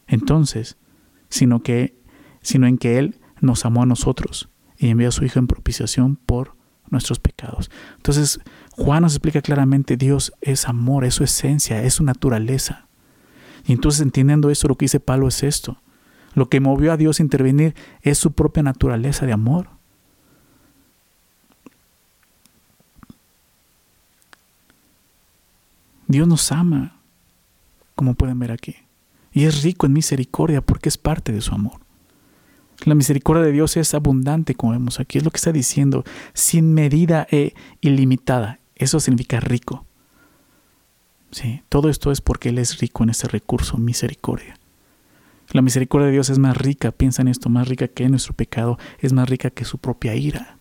[0.07, 0.77] Entonces,
[1.31, 1.99] sino que
[2.43, 6.17] sino en que él nos amó a nosotros y envió a su hijo en propiciación
[6.17, 6.57] por
[6.91, 7.71] nuestros pecados.
[7.97, 8.41] Entonces,
[8.73, 12.87] Juan nos explica claramente, Dios es amor, es su esencia, es su naturaleza.
[13.67, 15.81] Y entonces entendiendo esto, lo que dice Pablo es esto.
[16.35, 19.69] Lo que movió a Dios a intervenir es su propia naturaleza de amor.
[26.07, 26.97] Dios nos ama,
[27.95, 28.75] como pueden ver aquí.
[29.33, 31.81] Y es rico en misericordia porque es parte de su amor.
[32.85, 35.19] La misericordia de Dios es abundante, como vemos aquí.
[35.19, 38.59] Es lo que está diciendo, sin medida e ilimitada.
[38.75, 39.85] Eso significa rico.
[41.31, 44.57] Sí, todo esto es porque Él es rico en ese recurso, misericordia.
[45.53, 48.79] La misericordia de Dios es más rica, piensa en esto, más rica que nuestro pecado,
[49.01, 50.57] es más rica que su propia ira.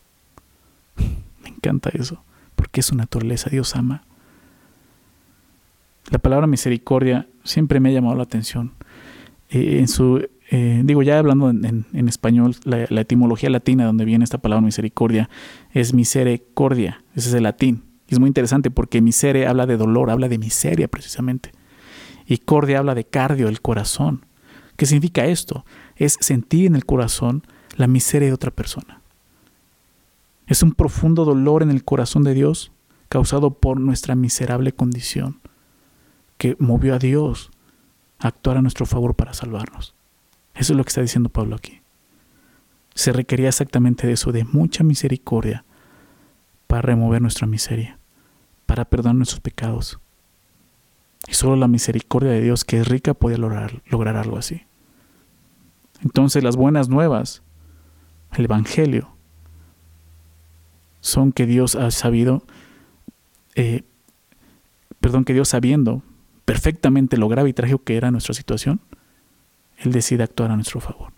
[1.44, 2.24] Me encanta eso,
[2.56, 4.04] porque es su naturaleza, Dios ama.
[6.12, 8.74] La palabra misericordia siempre me ha llamado la atención.
[9.50, 14.40] Eh, en su eh, digo, ya hablando en, español, la, etimología latina donde viene esta
[14.40, 15.30] palabra misericordia
[15.72, 17.84] es misericordia, ese es el latín.
[18.08, 21.52] Y es muy interesante porque misere habla de dolor, habla de miseria precisamente.
[22.26, 24.26] Y cordia habla de cardio, el corazón.
[24.76, 25.66] ¿Qué significa esto?
[25.96, 27.44] Es sentir en el corazón
[27.76, 29.02] la miseria de otra persona.
[30.48, 32.72] Es un profundo dolor en el corazón de Dios
[33.08, 35.42] causado por nuestra miserable condición
[36.40, 37.52] que movió a Dios
[38.18, 39.94] a actuar a nuestro favor para salvarnos.
[40.60, 41.80] Eso es lo que está diciendo Pablo aquí.
[42.94, 45.64] Se requería exactamente de eso, de mucha misericordia
[46.68, 47.98] para remover nuestra miseria,
[48.66, 50.00] para perdonar nuestros pecados.
[51.30, 54.64] Y solo la misericordia de Dios, que es rica, podía lograr, lograr algo así.
[56.04, 57.42] Entonces las buenas nuevas,
[58.34, 59.16] el Evangelio,
[61.00, 62.44] son que Dios ha sabido,
[63.56, 63.84] eh,
[65.00, 66.04] perdón, que Dios sabiendo
[66.44, 68.82] perfectamente lo grave y trágico que era nuestra situación,
[69.80, 71.14] él decide actuar a nuestro favor.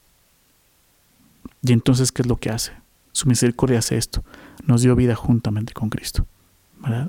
[1.62, 2.72] Y entonces, ¿qué es lo que hace?
[3.12, 4.24] Su misericordia hace esto.
[4.66, 6.26] Nos dio vida juntamente con Cristo.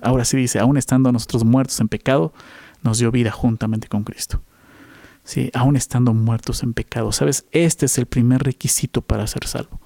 [0.02, 2.34] Ahora sí dice, aún estando nosotros muertos en pecado,
[2.82, 4.42] nos dio vida juntamente con Cristo.
[5.24, 7.12] Sí, aún estando muertos en pecado.
[7.12, 7.46] ¿Sabes?
[7.52, 9.80] Este es el primer requisito para ser salvo.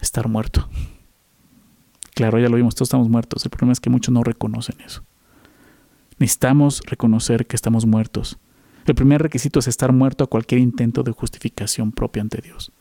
[0.00, 0.68] Estar muerto.
[2.14, 3.44] Claro, ya lo vimos, todos estamos muertos.
[3.44, 5.02] El problema es que muchos no reconocen eso.
[6.18, 8.38] Necesitamos reconocer que estamos muertos.
[8.86, 12.72] El primer requisito es estar muerto a cualquier intento de justificación propia ante Dios.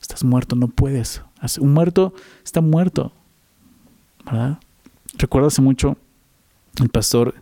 [0.00, 1.22] Estás muerto, no puedes.
[1.60, 2.12] Un muerto
[2.44, 3.12] está muerto.
[4.24, 4.58] ¿Verdad?
[5.16, 5.96] Recuerdo hace mucho
[6.80, 7.34] el pastor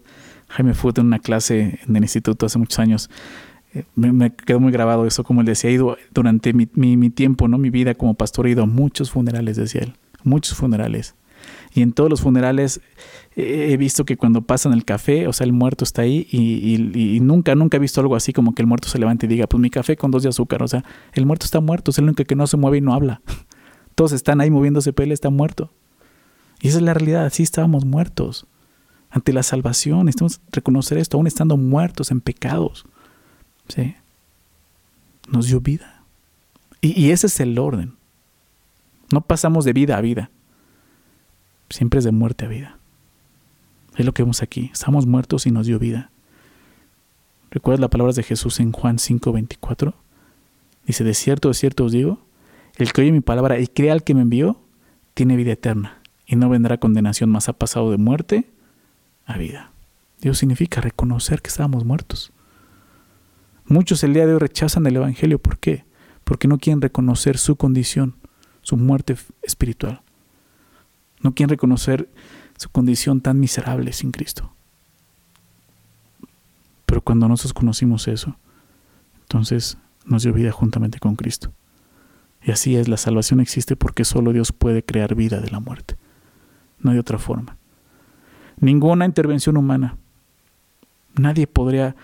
[0.48, 3.10] Jaime Foote en una clase en el instituto hace muchos años.
[3.74, 7.48] Eh, me, quedó muy grabado eso, como él decía, he ido durante mi, mi, tiempo,
[7.48, 7.56] ¿no?
[7.56, 11.14] mi vida como pastor, he ido a muchos funerales, decía él, muchos funerales.
[11.72, 12.80] Y en todos los funerales
[13.36, 17.54] he visto que cuando pasan el café, o sea, el muerto está ahí y, nunca,
[17.54, 19.70] nunca he visto algo así como que el muerto se levante y diga, pues mi
[19.70, 22.34] café con dos de azúcar, o sea, el muerto está muerto, es el único que
[22.34, 23.22] no se mueve y no habla.
[23.94, 25.70] Todos están ahí moviéndose, pero él está muerto.
[26.60, 28.46] Y esa es la realidad, así estábamos muertos.
[29.10, 32.84] Ante la salvación, necesitamos reconocer esto, aún estando muertos en pecados.
[33.68, 33.94] ¿Sí?
[35.28, 36.04] Nos dio vida.
[36.80, 37.94] y ese es el orden.
[39.12, 40.30] No pasamos de vida a vida.
[41.70, 42.78] Siempre es de muerte a vida.
[43.96, 44.70] Es lo que vemos aquí.
[44.72, 46.10] Estamos muertos y nos dio vida.
[47.50, 49.94] ¿Recuerdas las palabras de Jesús en Juan 5:24?
[50.86, 52.18] Dice, de cierto, de cierto os digo,
[52.76, 54.60] el que oye mi palabra y crea al que me envió,
[55.14, 58.46] tiene vida eterna y no vendrá condenación, más ha pasado de muerte
[59.26, 59.70] a vida.
[60.20, 62.32] Dios significa reconocer que estábamos muertos.
[63.66, 65.38] Muchos el día de hoy rechazan el Evangelio.
[65.38, 65.84] ¿Por qué?
[66.24, 68.16] Porque no quieren reconocer su condición,
[68.62, 70.02] su muerte espiritual.
[71.20, 72.08] No quieren reconocer
[72.56, 74.52] su condición tan miserable sin Cristo.
[76.86, 78.36] Pero cuando nosotros conocimos eso,
[79.22, 81.52] entonces nos dio vida juntamente con Cristo.
[82.42, 85.96] Y así es, la salvación existe porque solo Dios puede crear vida de la muerte.
[86.80, 87.56] No hay otra forma.
[88.58, 89.96] Ninguna intervención humana.
[91.14, 91.94] Nadie podría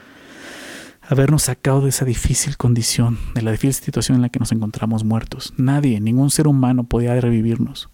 [1.08, 5.04] habernos sacado de esa difícil condición, de la difícil situación en la que nos encontramos
[5.04, 5.54] muertos.
[5.56, 7.88] Nadie, ningún ser humano podía revivirnos.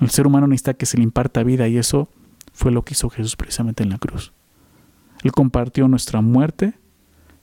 [0.00, 2.08] El ser humano necesita que se le imparta vida y eso
[2.52, 4.32] fue lo que hizo Jesús precisamente en la cruz.
[5.22, 6.74] Él compartió nuestra muerte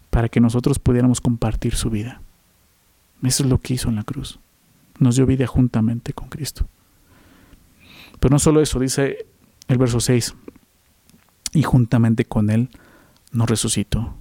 [0.10, 2.22] para que nosotros pudiéramos compartir su vida.
[3.24, 4.39] Eso es lo que hizo en la cruz.
[5.00, 6.67] Nos dio vida juntamente con Cristo.
[8.20, 9.28] Pero no solo eso, dice
[9.67, 10.36] el verso 6,
[11.54, 12.70] y juntamente con Él
[13.32, 14.15] nos resucitó.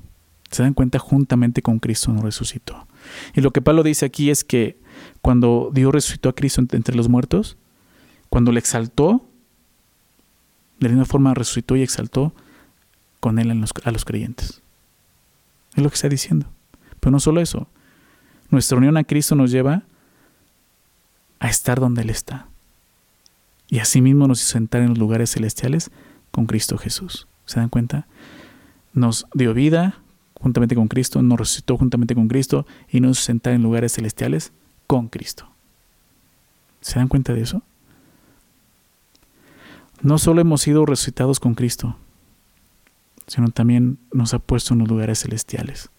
[0.51, 0.99] ¿Se dan cuenta?
[0.99, 2.87] Juntamente con Cristo nos resucitó.
[3.35, 4.79] Y lo que Pablo dice aquí es que
[5.23, 7.57] cuando Dios resucitó a Cristo entre los muertos,
[8.37, 9.27] cuando le exaltó,
[10.79, 12.35] de la misma forma resucitó y exaltó
[13.19, 14.61] con él a los creyentes.
[15.75, 16.47] Es lo que está diciendo.
[17.01, 17.67] Pero no solo eso.
[18.51, 19.85] Nuestra unión a Cristo nos lleva
[21.39, 22.47] a estar donde Él está.
[23.69, 25.91] Y asimismo nos hizo sentar en los lugares celestiales
[26.31, 27.29] con Cristo Jesús.
[27.47, 28.07] ¿Se dan cuenta?
[28.93, 30.03] Nos dio vida
[30.35, 34.53] juntamente con Cristo, nos resucitó juntamente con Cristo y nos hizo sentar en lugares celestiales
[34.87, 35.49] con Cristo.
[36.83, 37.63] ¿Se dan cuenta de eso?
[40.03, 41.97] No solo hemos sido resucitados con Cristo,
[43.27, 45.91] sino también nos ha puesto en los lugares celestiales.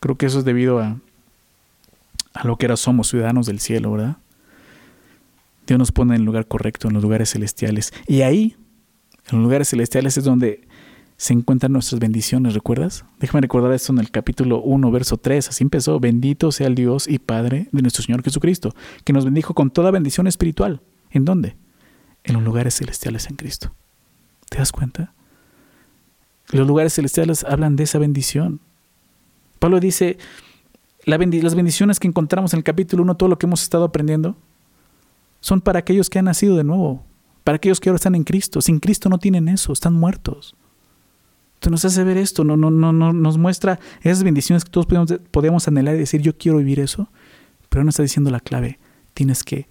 [0.00, 0.98] Creo que eso es debido a,
[2.34, 4.16] a lo que ahora somos, ciudadanos del cielo, ¿verdad?
[5.66, 7.92] Dios nos pone en el lugar correcto, en los lugares celestiales.
[8.06, 8.56] Y ahí,
[9.30, 10.66] en los lugares celestiales, es donde
[11.16, 13.04] se encuentran nuestras bendiciones, ¿recuerdas?
[13.18, 15.48] Déjame recordar esto en el capítulo 1, verso 3.
[15.48, 15.98] Así empezó.
[15.98, 19.90] Bendito sea el Dios y Padre de nuestro Señor Jesucristo, que nos bendijo con toda
[19.90, 20.80] bendición espiritual
[21.16, 21.56] ¿En dónde?
[22.24, 23.72] En los lugares celestiales en Cristo.
[24.50, 25.14] ¿Te das cuenta?
[26.50, 28.60] Los lugares celestiales hablan de esa bendición.
[29.58, 30.18] Pablo dice,
[31.04, 34.36] las bendiciones que encontramos en el capítulo 1, todo lo que hemos estado aprendiendo,
[35.40, 37.02] son para aquellos que han nacido de nuevo,
[37.44, 38.60] para aquellos que ahora están en Cristo.
[38.60, 40.54] Sin Cristo no tienen eso, están muertos.
[41.54, 44.84] Entonces nos hace ver esto, no, no, no, no, nos muestra esas bendiciones que todos
[44.84, 47.08] podemos, podemos anhelar y decir, yo quiero vivir eso,
[47.70, 48.78] pero no está diciendo la clave,
[49.14, 49.66] tienes que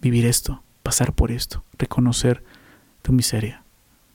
[0.00, 2.42] vivir esto, pasar por esto, reconocer
[3.02, 3.62] tu miseria,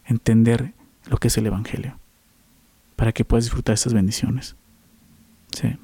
[0.06, 0.74] entender
[1.06, 2.00] lo que es el Evangelio,
[2.96, 4.56] para que puedas disfrutar estas bendiciones.
[5.52, 5.76] Sí.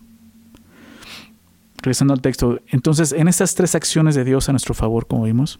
[1.77, 5.59] Regresando al texto, entonces en estas tres acciones de Dios a nuestro favor, como vimos,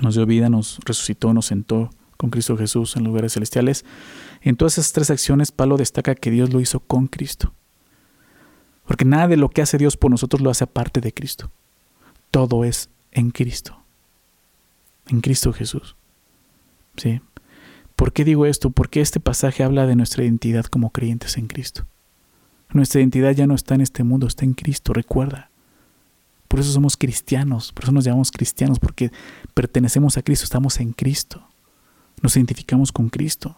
[0.00, 3.84] nos dio vida, nos resucitó, nos sentó con Cristo Jesús en lugares celestiales.
[4.40, 7.52] En todas esas tres acciones, Pablo destaca que Dios lo hizo con Cristo.
[8.86, 11.50] Porque nada de lo que hace Dios por nosotros lo hace aparte de Cristo.
[12.30, 13.82] Todo es en Cristo.
[15.08, 15.96] En Cristo Jesús.
[16.96, 17.20] ¿Sí?
[17.96, 18.70] ¿Por qué digo esto?
[18.70, 21.86] Porque este pasaje habla de nuestra identidad como creyentes en Cristo.
[22.72, 25.50] Nuestra identidad ya no está en este mundo, está en Cristo, recuerda.
[26.46, 29.10] Por eso somos cristianos, por eso nos llamamos cristianos, porque
[29.54, 31.42] pertenecemos a Cristo, estamos en Cristo,
[32.22, 33.56] nos identificamos con Cristo.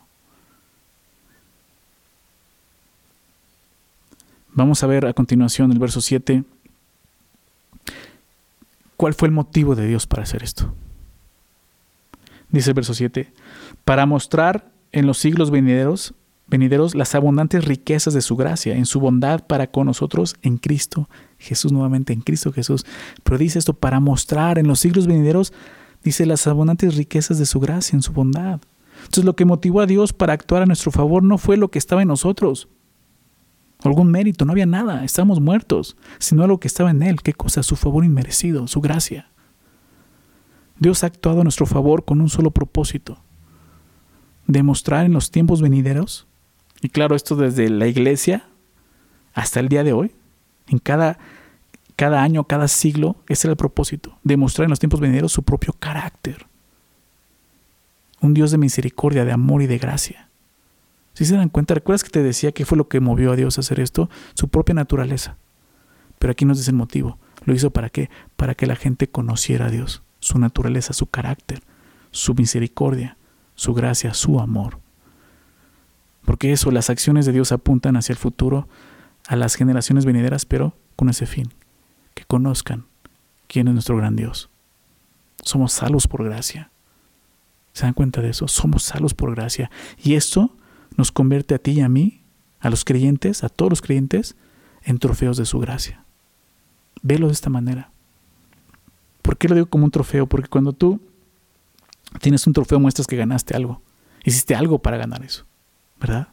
[4.53, 6.45] Vamos a ver a continuación el verso 7.
[8.99, 10.75] ¿Cuál fue el motivo de Dios para hacer esto?
[12.51, 13.33] Dice el verso 7,
[13.85, 16.15] para mostrar en los siglos venideros,
[16.49, 21.09] venideros las abundantes riquezas de su gracia, en su bondad para con nosotros en Cristo
[21.39, 22.85] Jesús, nuevamente en Cristo Jesús.
[23.23, 25.53] Pero dice esto para mostrar en los siglos venideros,
[26.03, 28.61] dice las abundantes riquezas de su gracia, en su bondad.
[28.97, 31.79] Entonces lo que motivó a Dios para actuar a nuestro favor no fue lo que
[31.79, 32.67] estaba en nosotros,
[33.85, 37.63] algún mérito, no había nada, estábamos muertos, sino lo que estaba en Él, qué cosa,
[37.63, 39.29] su favor inmerecido, su gracia.
[40.79, 43.19] Dios ha actuado a nuestro favor con un solo propósito,
[44.47, 46.27] demostrar en los tiempos venideros,
[46.81, 48.49] y claro, esto desde la iglesia
[49.35, 50.13] hasta el día de hoy,
[50.69, 51.19] en cada,
[51.97, 55.73] cada año, cada siglo, ese era el propósito, demostrar en los tiempos venideros su propio
[55.79, 56.47] carácter.
[58.21, 60.28] Un Dios de misericordia, de amor y de gracia.
[61.19, 63.59] Si se dan cuenta, ¿recuerdas que te decía qué fue lo que movió a Dios
[63.59, 64.09] a hacer esto?
[64.35, 65.37] Su propia naturaleza.
[66.21, 67.19] Pero aquí nos dice el motivo.
[67.45, 68.09] ¿Lo hizo para qué?
[68.37, 71.65] Para que la gente conociera a Dios su naturaleza, su carácter,
[72.13, 73.17] su misericordia,
[73.57, 74.79] su gracia, su amor.
[76.25, 78.69] Porque eso, las acciones de Dios apuntan hacia el futuro,
[79.27, 81.53] a las generaciones venideras, pero con ese fin,
[82.15, 82.87] que conozcan
[83.49, 84.51] quién es nuestro gran Dios.
[85.43, 86.71] Somos salvos por gracia.
[87.73, 88.47] ¿Se dan cuenta de eso?
[88.47, 89.69] Somos salvos por gracia.
[90.01, 90.53] Y esto
[90.97, 92.23] nos convierte a ti y a mí,
[92.61, 94.37] a los creyentes, a todos los creyentes,
[94.83, 96.05] en trofeos de su gracia.
[97.03, 97.91] Velo de esta manera.
[99.23, 100.27] ¿Por qué lo digo como un trofeo?
[100.27, 101.01] Porque cuando tú
[102.21, 103.83] tienes un trofeo muestras que ganaste algo.
[104.25, 105.47] Hiciste algo para ganar eso,
[106.01, 106.29] ¿verdad?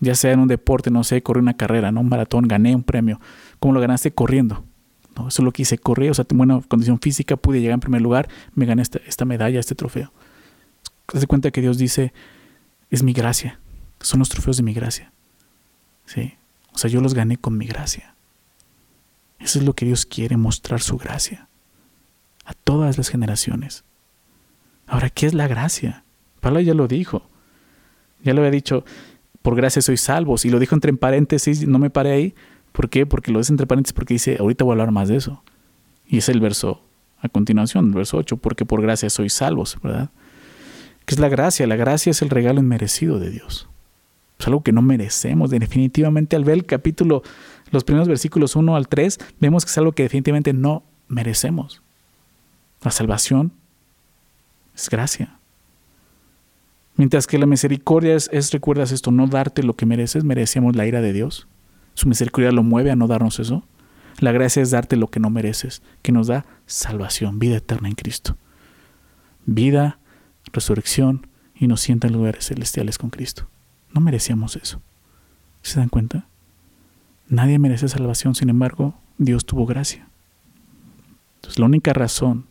[0.00, 2.00] Ya sea en un deporte, no sé, corrí una carrera, ¿no?
[2.00, 3.20] Un maratón, gané un premio.
[3.60, 4.12] ¿Cómo lo ganaste?
[4.12, 4.64] Corriendo.
[5.16, 5.28] ¿no?
[5.28, 7.80] Eso es lo que hice, corrí, o sea, tengo buena condición física, pude llegar en
[7.80, 10.12] primer lugar, me gané esta, medalla, este trofeo.
[11.06, 12.12] Te cuenta que Dios dice,
[12.92, 13.58] es mi gracia,
[14.00, 15.12] son los trofeos de mi gracia.
[16.04, 16.34] ¿Sí?
[16.72, 18.14] O sea, yo los gané con mi gracia.
[19.38, 21.48] Eso es lo que Dios quiere, mostrar su gracia
[22.44, 23.84] a todas las generaciones.
[24.86, 26.04] Ahora, ¿qué es la gracia?
[26.40, 27.22] Pablo ya lo dijo.
[28.22, 28.84] Ya lo había dicho,
[29.40, 30.44] por gracia soy salvos.
[30.44, 32.34] Y lo dijo entre paréntesis, no me paré ahí.
[32.72, 33.06] ¿Por qué?
[33.06, 35.42] Porque lo dice entre paréntesis porque dice, ahorita voy a hablar más de eso.
[36.06, 36.82] Y es el verso
[37.20, 40.10] a continuación, el verso 8, porque por gracia soy salvos, ¿verdad?
[41.12, 41.66] ¿Qué es la gracia?
[41.66, 43.68] La gracia es el regalo inmerecido de Dios.
[44.38, 45.50] Es algo que no merecemos.
[45.50, 47.22] Definitivamente al ver el capítulo,
[47.70, 51.82] los primeros versículos 1 al 3, vemos que es algo que definitivamente no merecemos.
[52.82, 53.52] La salvación
[54.74, 55.36] es gracia.
[56.96, 61.02] Mientras que la misericordia es, recuerdas esto, no darte lo que mereces, merecemos la ira
[61.02, 61.46] de Dios.
[61.92, 63.64] Su misericordia lo mueve a no darnos eso.
[64.18, 67.96] La gracia es darte lo que no mereces, que nos da salvación, vida eterna en
[67.96, 68.38] Cristo.
[69.44, 69.98] Vida,
[70.52, 73.48] resurrección y nos sienta en lugares celestiales con Cristo.
[73.92, 74.80] No merecíamos eso.
[75.62, 76.26] ¿Se dan cuenta?
[77.28, 80.08] Nadie merece salvación, sin embargo, Dios tuvo gracia.
[81.36, 82.46] Entonces, la única razón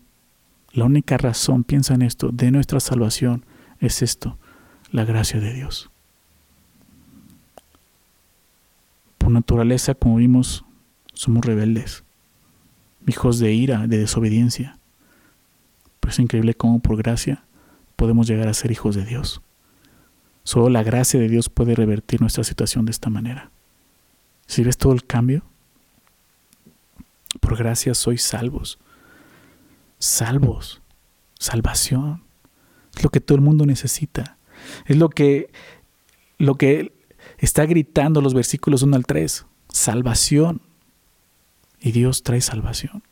[0.74, 3.44] la única razón, piensa en esto, de nuestra salvación
[3.80, 4.38] es esto,
[4.92, 5.90] la gracia de Dios.
[9.18, 10.64] Por naturaleza, como vimos,
[11.14, 12.06] somos rebeldes,
[13.06, 14.78] hijos de ira, de desobediencia.
[16.00, 17.44] Pero es increíble cómo por gracia
[18.02, 19.42] podemos llegar a ser hijos de Dios.
[20.44, 23.52] Solo la gracia de Dios puede revertir nuestra situación de esta manera.
[24.48, 25.44] Si ves todo el cambio,
[27.40, 28.80] por gracia sois salvos
[30.02, 30.82] salvos,
[31.40, 32.24] salvación.
[32.96, 34.38] Es lo que todo el mundo necesita.
[34.86, 35.52] Es lo que,
[36.38, 36.92] lo que
[37.38, 39.46] está gritando los versículos 1 al 3.
[39.70, 40.62] Salvación.
[41.80, 43.04] Y Dios trae salvación.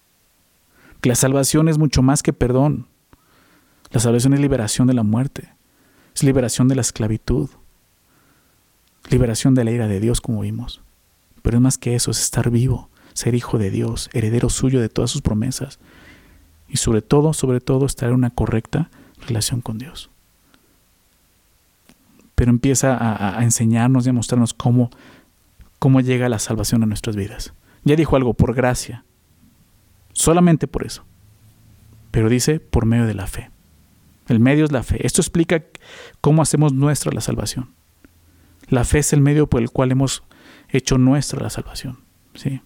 [1.04, 2.88] la salvación es mucho más que perdón.
[3.92, 5.54] La salvación es liberación de la muerte.
[6.16, 7.50] Es liberación de la esclavitud.
[9.10, 10.82] Liberación de la ira de Dios, como vimos.
[11.42, 14.90] Pero es más que eso, es estar vivo, ser hijo de Dios, heredero suyo de
[14.90, 15.80] todas sus promesas
[16.70, 18.90] y sobre todo, sobre todo, estar en una correcta
[19.28, 20.10] relación con Dios.
[22.36, 22.98] Pero empieza
[23.38, 24.92] a, enseñarnos y a mostrarnos cómo,
[25.80, 27.54] cómo llega la salvación a nuestras vidas.
[27.84, 29.04] Ya dijo algo, por gracia.
[30.14, 31.04] Solamente por eso.
[32.12, 33.50] Pero dice, por medio de la fe.
[34.30, 35.06] El medio es la fe.
[35.06, 35.64] Esto explica
[36.22, 37.72] cómo hacemos nuestra la salvación.
[38.68, 40.24] La fe es el medio por el cual hemos
[40.70, 42.00] hecho nuestra la salvación.
[42.36, 42.62] ¿sí?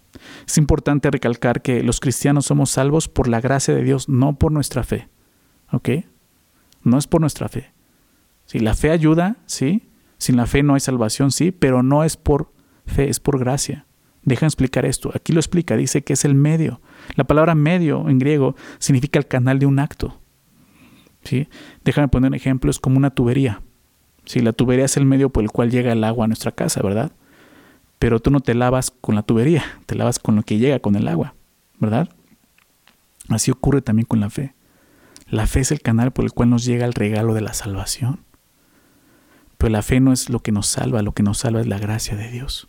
[0.46, 4.52] Es importante recalcar que los cristianos somos salvos por la gracia de Dios, no por
[4.52, 5.08] nuestra fe.
[5.72, 5.90] ¿Ok?
[6.84, 7.72] No es por nuestra fe.
[8.46, 9.90] Si la fe ayuda, sí.
[10.18, 12.52] Sin la fe no hay salvación, sí, pero no es por
[12.86, 13.86] fe, es por gracia.
[14.24, 15.12] Deja explicar esto.
[15.14, 16.82] Aquí lo explica, dice que es el medio.
[17.16, 20.20] La palabra medio en griego significa el canal de un acto.
[21.24, 21.48] ¿Sí?
[21.84, 23.62] Déjame poner un ejemplo, es como una tubería.
[24.26, 24.40] ¿Sí?
[24.40, 27.12] La tubería es el medio por el cual llega el agua a nuestra casa, ¿verdad?
[28.00, 30.96] Pero tú no te lavas con la tubería, te lavas con lo que llega con
[30.96, 31.36] el agua,
[31.80, 32.10] ¿verdad?
[33.30, 34.54] Así ocurre también con la fe.
[35.30, 38.20] La fe es el canal por el cual nos llega el regalo de la salvación.
[39.58, 41.80] Pero la fe no es lo que nos salva, lo que nos salva es la
[41.80, 42.68] gracia de Dios.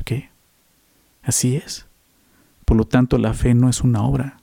[0.00, 0.12] ¿Ok?
[1.22, 1.86] Así es.
[2.64, 4.40] Por lo tanto, la fe no es una obra.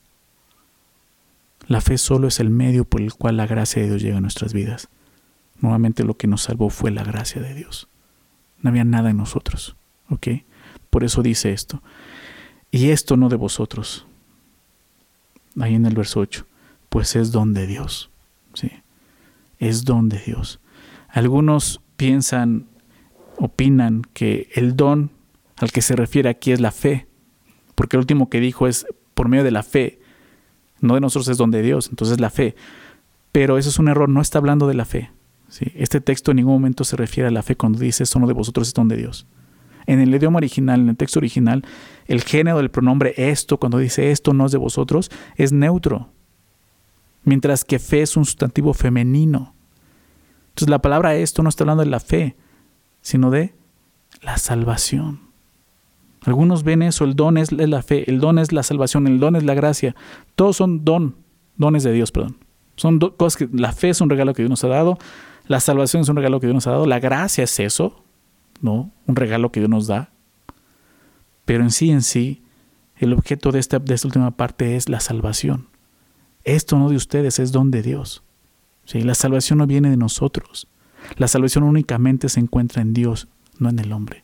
[1.68, 4.22] La fe solo es el medio por el cual la gracia de Dios llega a
[4.22, 4.90] nuestras vidas.
[5.60, 7.88] Nuevamente lo que nos salvó fue la gracia de Dios.
[8.62, 9.76] No había nada en nosotros.
[10.10, 10.28] ¿Ok?
[10.90, 11.82] Por eso dice esto.
[12.72, 14.06] Y esto no de vosotros.
[15.60, 16.46] Ahí en el verso 8.
[16.90, 18.12] Pues es don de Dios.
[18.54, 18.72] ¿Sí?
[19.60, 20.60] Es don de Dios.
[21.08, 22.68] Algunos piensan,
[23.38, 25.12] opinan que el don
[25.58, 27.08] al que se refiere aquí es la fe,
[27.76, 30.00] porque el último que dijo es por medio de la fe,
[30.84, 32.56] no de nosotros es don de Dios, entonces la fe.
[33.32, 35.12] Pero eso es un error, no está hablando de la fe.
[35.76, 38.68] Este texto en ningún momento se refiere a la fe cuando dice uno de vosotros
[38.68, 39.28] es don de Dios.
[39.86, 41.64] En el idioma original, en el texto original,
[42.08, 46.10] el género del pronombre esto, cuando dice esto no es de vosotros, es neutro.
[47.24, 49.54] Mientras que fe es un sustantivo femenino.
[50.50, 52.36] Entonces la palabra esto no está hablando de la fe,
[53.02, 53.54] sino de
[54.22, 55.23] la salvación.
[56.26, 59.36] Algunos ven eso, el don es la fe, el don es la salvación, el don
[59.36, 59.96] es la gracia.
[60.36, 61.16] Todos son don,
[61.58, 62.38] dones de Dios, perdón.
[62.76, 64.98] Son cosas que la fe es un regalo que Dios nos ha dado,
[65.48, 68.04] la salvación es un regalo que Dios nos ha dado, la gracia es eso,
[68.62, 68.92] ¿no?
[69.06, 70.12] Un regalo que Dios nos da.
[71.46, 72.42] Pero en sí, en sí,
[72.98, 75.68] el objeto de esta, última parte es la salvación.
[76.44, 78.24] Esto no de ustedes, es don de Dios.
[78.86, 79.02] ¿sí?
[79.02, 80.68] La salvación no viene de nosotros.
[81.18, 83.28] La salvación únicamente se encuentra en Dios,
[83.60, 84.24] no en el hombre.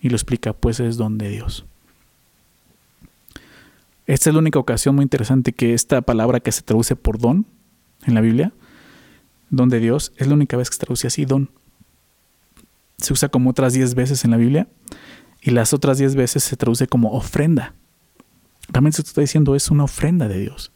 [0.00, 1.64] Y lo explica, pues es don de Dios.
[4.06, 7.44] Esta es la única ocasión muy interesante que esta palabra que se traduce por don
[8.04, 8.52] en la Biblia,
[9.50, 11.50] don de Dios, es la única vez que se traduce así, don.
[12.98, 14.68] Se usa como otras diez veces en la Biblia
[15.42, 17.74] y las otras diez veces se traduce como ofrenda.
[18.68, 20.72] Realmente se está diciendo es una ofrenda de Dios.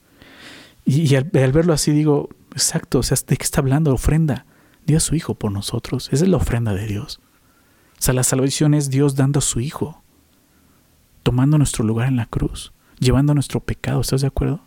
[0.85, 3.93] Y, al, verlo así digo, exacto, o sea, ¿de qué está hablando?
[3.93, 4.47] Ofrenda.
[4.87, 6.09] Dio a su Hijo por nosotros.
[6.11, 7.21] Esa es la ofrenda de Dios.
[8.01, 10.03] O sea, la salvación es Dios dando a su Hijo,
[11.23, 14.01] tomando nuestro lugar en la cruz, llevando nuestro pecado.
[14.01, 14.63] ¿Estás de acuerdo?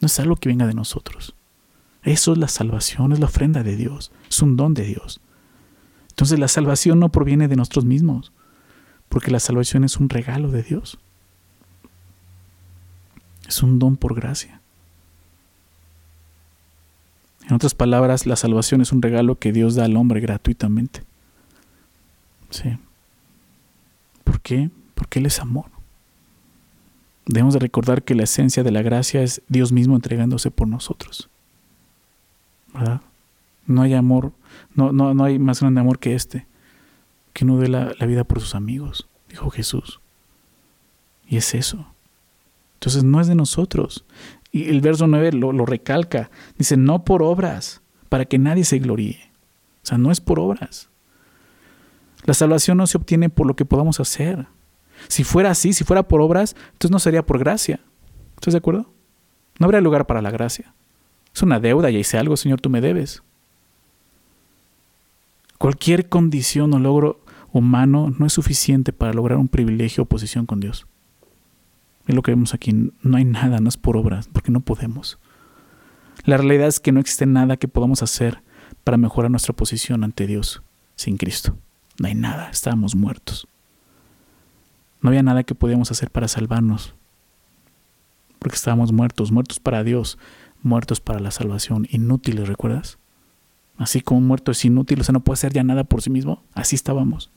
[0.00, 1.34] No es algo que venga de nosotros.
[2.04, 5.20] Eso es la salvación, es la ofrenda de Dios, es un don de Dios.
[6.10, 8.32] Entonces la salvación no proviene de nosotros mismos,
[9.08, 10.96] porque la salvación es un regalo de Dios.
[13.48, 14.60] Es un don por gracia.
[17.48, 21.07] En otras palabras, la salvación es un regalo que Dios da al hombre gratuitamente.
[22.50, 22.78] Sí.
[24.24, 24.70] ¿Por qué?
[24.94, 25.66] Porque Él es amor.
[27.26, 31.28] Debemos de recordar que la esencia de la gracia es Dios mismo entregándose por nosotros.
[32.72, 33.02] ¿Verdad?
[33.66, 34.32] No hay amor,
[34.74, 36.46] no, no, no hay más grande amor que este,
[37.34, 40.00] que no dé la, vida por sus amigos, dijo Jesús.
[41.28, 41.86] Y es eso.
[42.74, 44.06] Entonces no es de nosotros.
[44.50, 46.30] Y el verso 9 lo, lo, recalca.
[46.56, 49.30] Dice, no por obras, para que nadie se gloríe.
[49.82, 50.88] O sea, no es por obras.
[52.28, 54.48] La salvación no se obtiene por lo que podamos hacer.
[55.08, 57.80] Si fuera así, si fuera por obras, entonces no sería por gracia.
[58.34, 58.92] ¿Estás de acuerdo?
[59.58, 60.74] No habría lugar para la gracia.
[61.34, 63.22] Es una deuda, y hice algo, Señor, tú me debes.
[65.56, 67.18] Cualquier condición o logro
[67.50, 70.86] humano no es suficiente para lograr un privilegio o posición con Dios.
[72.06, 72.92] Es lo que vemos aquí.
[73.00, 75.18] No hay nada, no es por obras, porque no podemos.
[76.24, 78.42] La realidad es que no existe nada que podamos hacer
[78.84, 80.62] para mejorar nuestra posición ante Dios
[80.94, 81.56] sin Cristo.
[81.98, 83.48] No hay nada, estábamos muertos.
[85.00, 86.94] No había nada que podíamos hacer para salvarnos,
[88.38, 90.18] porque estábamos muertos, muertos para Dios,
[90.62, 92.98] muertos para la salvación, inútiles, ¿recuerdas?
[93.76, 96.10] Así como un muerto es inútil, o sea, no puede hacer ya nada por sí
[96.10, 97.30] mismo, así estábamos.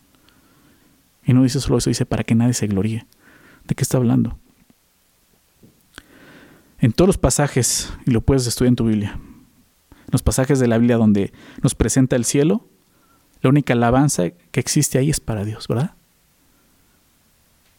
[1.23, 3.05] Y no dice solo eso, dice para que nadie se gloríe.
[3.67, 4.39] ¿De qué está hablando?
[6.79, 9.19] En todos los pasajes, y lo puedes estudiar en tu Biblia,
[10.11, 11.31] los pasajes de la Biblia donde
[11.61, 12.67] nos presenta el cielo,
[13.41, 15.91] la única alabanza que existe ahí es para Dios, ¿verdad?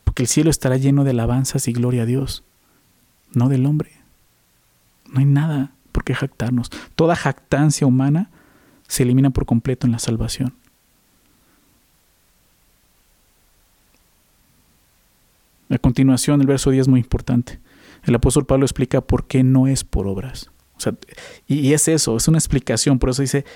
[0.04, 2.44] Porque el cielo estará lleno de alabanzas y gloria a Dios,
[3.32, 3.92] no del hombre.
[5.08, 6.70] No hay nada por qué jactarnos.
[6.96, 8.30] Toda jactancia humana
[8.88, 10.54] se elimina por completo en la salvación.
[15.70, 17.58] A continuación, el verso 10 es muy importante.
[18.04, 20.50] El apóstol Pablo explica por qué no es por obras.
[21.46, 22.98] y, y es eso, es una explicación.
[22.98, 23.46] Por eso dice,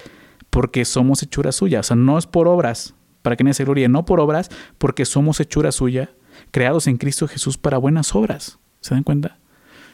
[0.51, 1.81] porque somos hechura suya.
[1.81, 5.05] O sea, no es por obras, para que nadie se glorie, no por obras, porque
[5.05, 6.11] somos hechura suya,
[6.51, 8.59] creados en Cristo Jesús para buenas obras.
[8.81, 9.39] ¿Se dan cuenta?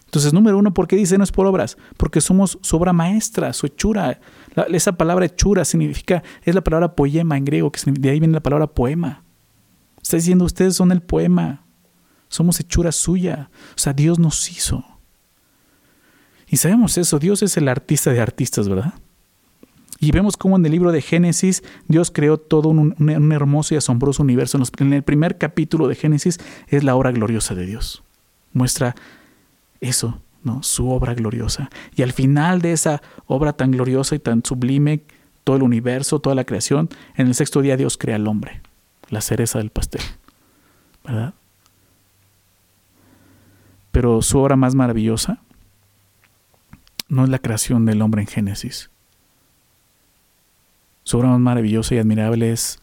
[0.05, 1.79] Entonces, número uno, ¿por qué dice no es por obras?
[1.97, 4.21] Porque somos su obra maestra, su hechura.
[4.69, 8.43] esa palabra hechura significa, es la palabra poema en griego, que de ahí viene la
[8.43, 9.25] palabra poema.
[10.03, 11.65] Está diciendo, ustedes son el poema,
[12.29, 13.51] somos hechura suya.
[13.75, 14.85] O sea, Dios nos hizo.
[16.47, 18.93] Y sabemos eso, Dios es el artista de artistas, ¿verdad?
[20.03, 24.25] Y vemos cómo en el libro de Génesis Dios creó todo un, hermoso y asombroso
[24.25, 24.59] universo.
[24.79, 28.03] En el primer capítulo de Génesis es la obra gloriosa de Dios.
[28.53, 28.97] Muestra
[29.81, 30.61] eso, ¿no?
[30.65, 31.71] Su obra gloriosa.
[31.95, 35.05] Y al final de esa obra tan gloriosa y tan sublime,
[35.45, 38.61] todo el universo, toda la creación, en el sexto día Dios crea al hombre,
[39.09, 40.03] la cereza del pastel.
[41.05, 41.33] ¿Verdad?
[43.93, 45.39] Pero su obra más maravillosa
[47.09, 48.91] no es la creación del hombre en Génesis.
[51.05, 52.81] Su obra más maravillosa y admirable es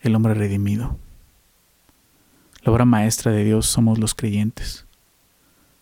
[0.00, 0.96] el hombre redimido.
[2.62, 4.86] La obra maestra de Dios somos los creyentes,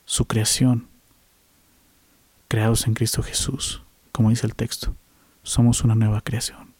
[0.04, 0.86] su creación,
[2.48, 3.82] creados en Cristo Jesús,
[4.12, 4.94] como dice el texto.
[5.42, 6.74] Somos una nueva creación.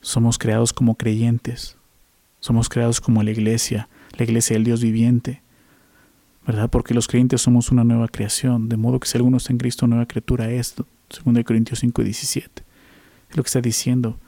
[0.00, 1.76] Somos creados como creyentes,
[2.40, 5.42] somos creados como la iglesia, la iglesia del Dios viviente,
[6.46, 6.70] ¿verdad?
[6.70, 9.86] Porque los creyentes somos una nueva creación, de modo que si alguno está en Cristo,
[9.86, 10.76] nueva criatura es,
[11.08, 12.64] 2 Corintios 5 y 17.
[13.30, 14.18] Es lo que está diciendo.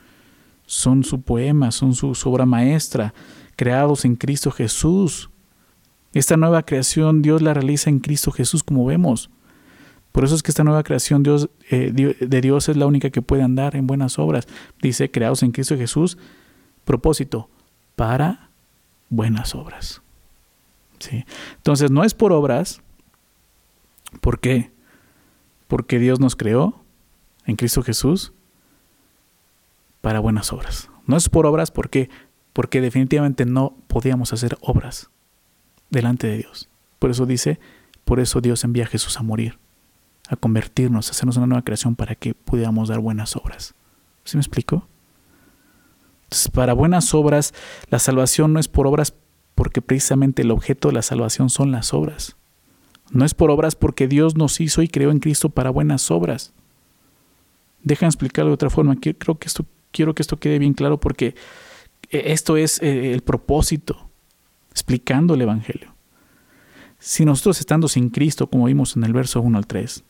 [0.66, 3.12] Son su poema, son su, obra maestra,
[3.56, 5.30] creados en Cristo Jesús.
[6.12, 9.30] Esta nueva creación Dios la realiza en Cristo Jesús, como vemos.
[10.12, 11.22] Por eso es que esta nueva creación
[11.70, 14.48] eh, de Dios es la única que puede andar en buenas obras.
[14.82, 16.18] Dice, creados en Cristo Jesús,
[16.84, 17.48] propósito,
[17.94, 18.50] para
[19.08, 20.02] buenas obras.
[20.98, 21.24] ¿Sí?
[21.56, 22.82] Entonces, no es por obras.
[24.20, 24.70] ¿Por qué?
[25.70, 26.82] Porque Dios nos creó
[27.46, 28.32] en Cristo Jesús
[30.00, 30.90] para buenas obras.
[31.06, 32.10] No es por obras porque
[32.52, 35.10] porque definitivamente no podíamos hacer obras
[35.90, 36.68] delante de Dios.
[36.98, 37.60] Por eso dice,
[38.04, 39.60] por eso Dios envía a Jesús a morir,
[40.28, 43.74] a convertirnos, a hacernos una nueva creación para que pudiéramos dar buenas obras.
[44.24, 44.88] ¿Sí me explico?
[46.24, 47.54] Entonces, para buenas obras,
[47.88, 49.14] la salvación no es por obras
[49.54, 52.36] porque precisamente el objeto de la salvación son las obras.
[53.10, 56.52] No es por obras porque Dios nos hizo y creó en Cristo para buenas obras.
[57.82, 58.96] Deja explicarlo de otra forma.
[58.96, 61.34] Creo que esto quiero que esto quede bien claro porque
[62.10, 64.08] eh, esto es eh, el propósito,
[64.70, 65.94] explicando el Evangelio.
[66.98, 70.04] Si nosotros estando sin Cristo, como vimos en el verso 1 al 3,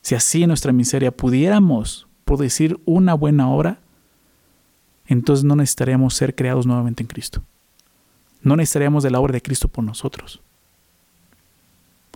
[0.00, 3.80] si así en nuestra miseria pudiéramos producir una buena obra,
[5.06, 7.42] entonces no necesitaríamos ser creados nuevamente en Cristo.
[8.42, 10.40] No necesitaríamos de la obra de Cristo por nosotros.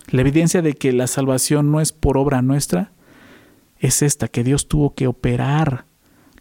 [0.09, 2.91] La evidencia de que la salvación no es por obra nuestra
[3.79, 5.85] es esta, que Dios tuvo que operar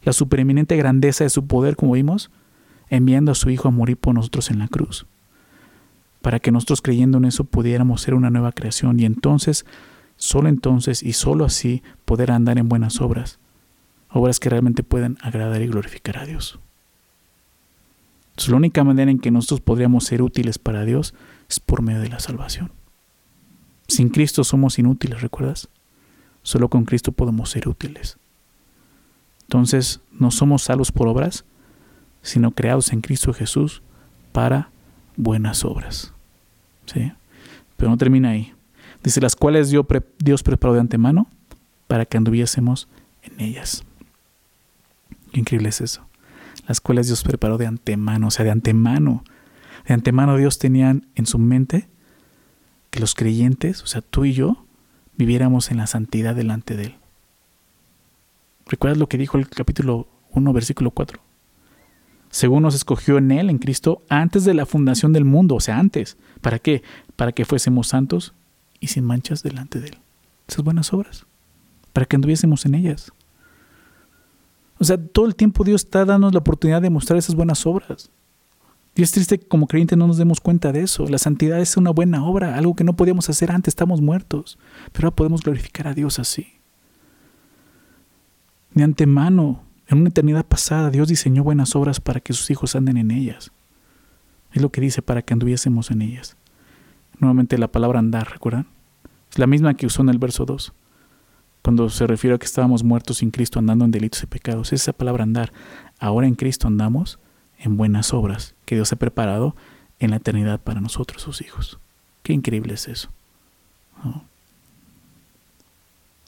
[0.03, 2.31] la supereminente grandeza de su poder, como vimos,
[2.89, 5.07] enviando a su Hijo a morir por nosotros en la cruz,
[6.21, 9.65] para que nosotros creyendo en eso pudiéramos ser una nueva creación y entonces,
[10.17, 13.39] solo entonces y solo así poder andar en buenas obras,
[14.11, 16.59] obras que realmente puedan agradar y glorificar a Dios.
[18.31, 21.15] Entonces, la única manera en que nosotros podríamos ser útiles para Dios
[21.49, 22.73] es por medio de la salvación.
[23.91, 25.69] Sin Cristo somos inútiles, ¿recuerdas?
[26.45, 28.19] Solo con Cristo podemos ser útiles.
[29.43, 31.45] Entonces, no somos salvos por obras,
[32.23, 33.83] sino creados en Cristo Jesús
[34.31, 34.71] para
[35.17, 36.13] buenas obras.
[36.87, 37.13] ¿Sí?
[37.77, 38.55] Pero no termina ahí.
[39.03, 41.27] Dice, las cuales Dios preparó de antemano
[41.89, 42.87] para que anduviésemos
[43.23, 43.83] en ellas.
[45.33, 46.07] Qué increíble es eso.
[46.69, 49.25] Las cuales Dios preparó de antemano, o sea, de antemano.
[49.85, 51.89] De antemano Dios tenía en su mente
[52.91, 54.65] que los creyentes, o sea, tú y yo,
[55.17, 56.97] viviéramos en la santidad delante de Él.
[58.67, 61.21] ¿Recuerdas lo que dijo el capítulo 1, versículo 4?
[62.31, 65.79] Según nos escogió en Él, en Cristo, antes de la fundación del mundo, o sea,
[65.79, 66.17] antes.
[66.41, 66.83] ¿Para qué?
[67.17, 68.35] Para que fuésemos santos
[68.79, 69.99] y sin manchas delante de Él.
[70.49, 71.27] Esas buenas obras.
[71.93, 73.13] Para que anduviésemos en ellas.
[74.79, 78.11] O sea, todo el tiempo Dios está dando la oportunidad de mostrar esas buenas obras.
[79.01, 81.07] Y es triste que como creyentes no nos demos cuenta de eso.
[81.09, 84.59] La santidad es una buena obra, algo que no podíamos hacer antes, estamos muertos.
[84.93, 86.49] Pero ahora podemos glorificar a Dios así.
[88.75, 92.99] De antemano, en una eternidad pasada, Dios diseñó buenas obras para que sus hijos anden
[92.99, 93.53] en ellas.
[94.53, 96.37] Es lo que dice para que anduviésemos en ellas.
[97.19, 98.67] Nuevamente la palabra andar, ¿recuerdan?
[99.31, 100.75] Es la misma que usó en el verso 2,
[101.63, 104.75] cuando se refiere a que estábamos muertos sin Cristo andando en delitos y pecados.
[104.75, 105.55] Es esa palabra andar.
[105.99, 107.19] Ahora en Cristo andamos
[107.57, 109.57] en buenas obras que Dios ha preparado
[109.99, 111.81] en la eternidad para nosotros, sus hijos.
[112.23, 113.09] Qué increíble es eso.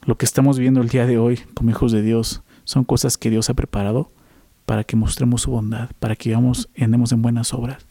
[0.05, 3.29] Lo que estamos viendo el día de hoy como hijos de Dios son cosas que
[3.29, 4.11] Dios ha preparado
[4.65, 7.85] para que mostremos su bondad, para que vivamos y andemos en buenas obras.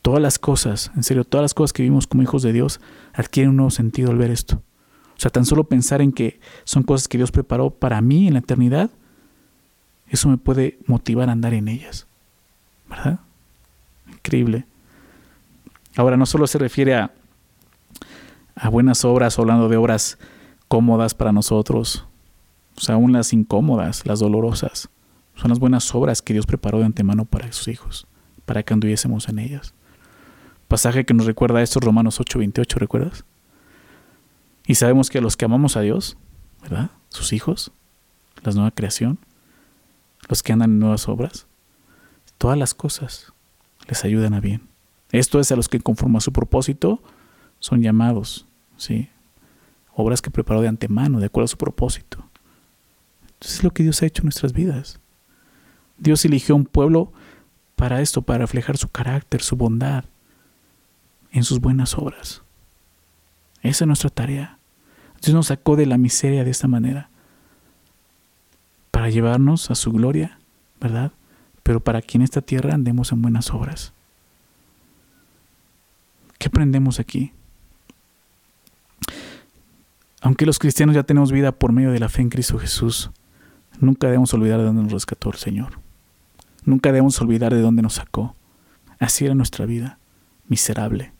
[0.00, 2.80] Todas las cosas, en serio, todas las cosas que vivimos como hijos de Dios
[3.14, 4.62] adquieren un nuevo sentido al ver esto.
[5.16, 8.34] O sea, tan solo pensar en que son cosas que Dios preparó para mí en
[8.34, 8.90] la eternidad,
[10.06, 12.06] eso me puede motivar a andar en ellas.
[12.88, 13.20] ¿Verdad?
[14.10, 14.66] Increíble.
[15.96, 17.10] Ahora, no solo se refiere a,
[18.54, 20.18] a buenas obras, hablando de obras
[20.68, 22.06] cómodas para nosotros,
[22.76, 24.88] o sea, aún las incómodas, las dolorosas,
[25.34, 28.06] son las buenas obras que Dios preparó de antemano para sus hijos,
[28.44, 29.74] para que anduviésemos en ellas.
[30.68, 33.24] Pasaje que nos recuerda a esto, Romanos 8:28, ¿recuerdas?
[34.66, 36.16] Y sabemos que los que amamos a Dios,
[36.62, 36.90] ¿verdad?
[37.08, 37.70] Sus hijos,
[38.42, 39.18] la nueva creación,
[40.28, 41.46] los que andan en nuevas obras,
[42.38, 43.32] todas las cosas
[43.88, 44.68] les ayudan a bien.
[45.12, 47.00] Esto es a los que conforme a su propósito
[47.58, 49.08] son llamados, ¿sí?
[49.94, 52.24] Obras que preparó de antemano, de acuerdo a su propósito.
[53.22, 55.00] Entonces es lo que Dios ha hecho en nuestras vidas.
[55.98, 57.12] Dios eligió un pueblo
[57.76, 60.04] para esto, para reflejar su carácter, su bondad,
[61.32, 62.42] en sus buenas obras.
[63.62, 64.58] Esa es nuestra tarea.
[65.22, 67.10] Dios nos sacó de la miseria de esta manera
[68.90, 70.38] para llevarnos a su gloria,
[70.80, 71.12] ¿verdad?
[71.66, 73.92] Pero para que en esta tierra andemos en buenas obras.
[76.38, 77.32] ¿Qué aprendemos aquí?
[80.20, 83.10] Aunque los cristianos ya tenemos vida por medio de la fe en Cristo Jesús,
[83.80, 85.80] nunca debemos olvidar de dónde nos rescató el Señor.
[86.64, 88.36] Nunca debemos olvidar de dónde nos sacó.
[89.00, 89.98] Así era nuestra vida,
[90.46, 91.14] miserable.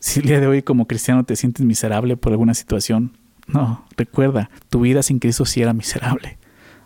[0.00, 3.16] Si el día de hoy como cristiano te sientes miserable por alguna situación,
[3.46, 6.36] no, recuerda, tu vida sin Cristo sí era miserable.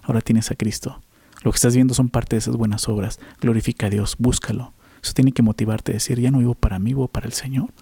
[0.05, 1.01] Ahora tienes a Cristo.
[1.47, 3.21] Lo que estás viendo son parte de esas buenas obras.
[3.41, 4.73] Glorifica a Dios, búscalo.
[5.01, 7.73] Eso tiene que motivarte a decir, ya no vivo para mí, vivo para el Señor.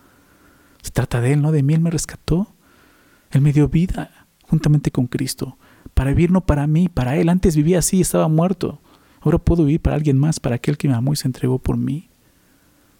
[0.82, 2.54] Se trata de Él, no de mí, Él me rescató.
[3.30, 5.56] Él me dio vida juntamente con Cristo.
[5.94, 7.30] Para vivir no para mí, para Él.
[7.30, 8.82] Antes vivía así, estaba muerto.
[9.22, 11.78] Ahora puedo vivir para alguien más, para aquel que me amó y se entregó por
[11.78, 12.10] mí.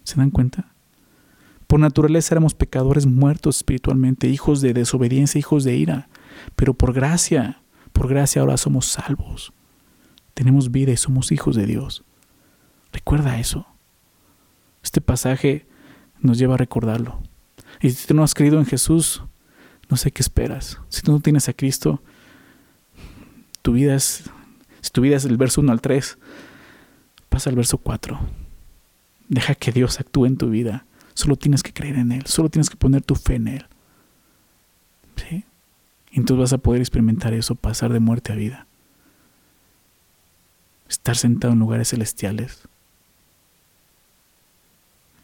[0.03, 0.73] ¿Se dan cuenta?
[1.67, 6.09] Por naturaleza éramos pecadores muertos espiritualmente, hijos de desobediencia, hijos de ira.
[6.57, 7.61] Pero por gracia,
[7.93, 9.53] por gracia ahora somos salvos.
[10.35, 12.05] Tenemos vida y somos hijos de Dios.
[12.93, 13.67] Recuerda eso.
[14.83, 15.67] Este pasaje
[16.21, 17.21] nos lleva a recordarlo.
[17.81, 19.23] Y si tú no has creído en Jesús,
[19.89, 20.79] no sé qué esperas.
[20.89, 22.03] Si tú no tienes a Cristo,
[23.63, 24.25] tu vida es,
[24.81, 26.19] si tu vida es el verso 1 al 3,
[27.29, 28.19] pasa al verso 4.
[29.29, 30.85] Deja que Dios actúe en tu vida.
[31.15, 33.67] Solo tienes que creer en Él, solo tienes que poner tu fe en Él.
[35.17, 35.45] ¿Sí?
[36.13, 38.67] Entonces vas a poder experimentar eso, pasar de muerte a vida.
[40.95, 42.69] Estar sentado en lugares celestiales,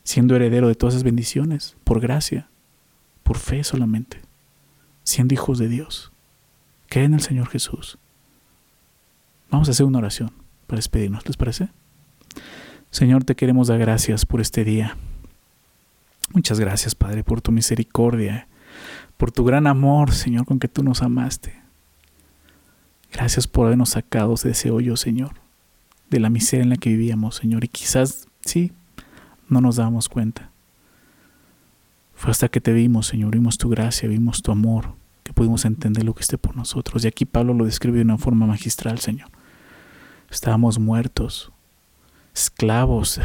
[0.02, 2.48] siendo heredero de todas esas bendiciones, por gracia,
[3.22, 4.20] por fe solamente,
[5.04, 6.10] siendo hijos de Dios.
[6.88, 7.98] Cree en el Señor Jesús.
[9.48, 10.32] Vamos a hacer una oración
[10.66, 11.68] para despedirnos, ¿les parece?
[12.90, 14.96] Señor, te queremos dar gracias por este día.
[16.32, 18.48] Muchas gracias, Padre, por tu misericordia,
[19.16, 21.62] por tu gran amor, Señor, con que tú nos amaste.
[23.12, 25.34] Gracias por habernos sacado de ese hoyo, Señor,
[26.10, 28.72] de la miseria en la que vivíamos, Señor, y quizás, sí,
[29.48, 30.50] no nos dábamos cuenta.
[32.14, 36.04] Fue hasta que te vimos, Señor, vimos tu gracia, vimos tu amor, que pudimos entender
[36.04, 37.04] lo que esté por nosotros.
[37.04, 39.30] Y aquí Pablo lo describe de una forma magistral, Señor.
[40.30, 41.50] Estábamos muertos,
[42.34, 43.20] esclavos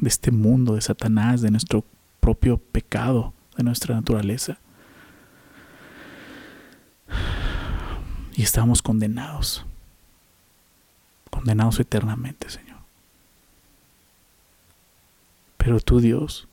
[0.00, 1.84] de este mundo, de Satanás, de nuestro
[2.20, 4.58] propio pecado de nuestra naturaleza.
[8.34, 9.66] Y estamos condenados,
[11.30, 12.78] condenados eternamente, Señor.
[15.56, 16.48] Pero tú, Dios,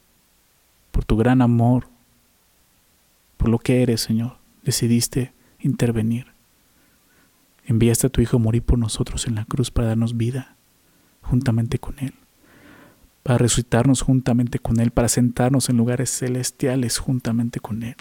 [0.91, 1.87] por tu gran amor,
[3.37, 6.27] por lo que eres, Señor, decidiste intervenir.
[7.65, 10.55] Enviaste a tu Hijo a morir por nosotros en la cruz para darnos vida
[11.21, 12.13] juntamente con Él
[13.27, 17.97] para resucitarnos juntamente con Él, para sentarnos en lugares celestiales juntamente con Él.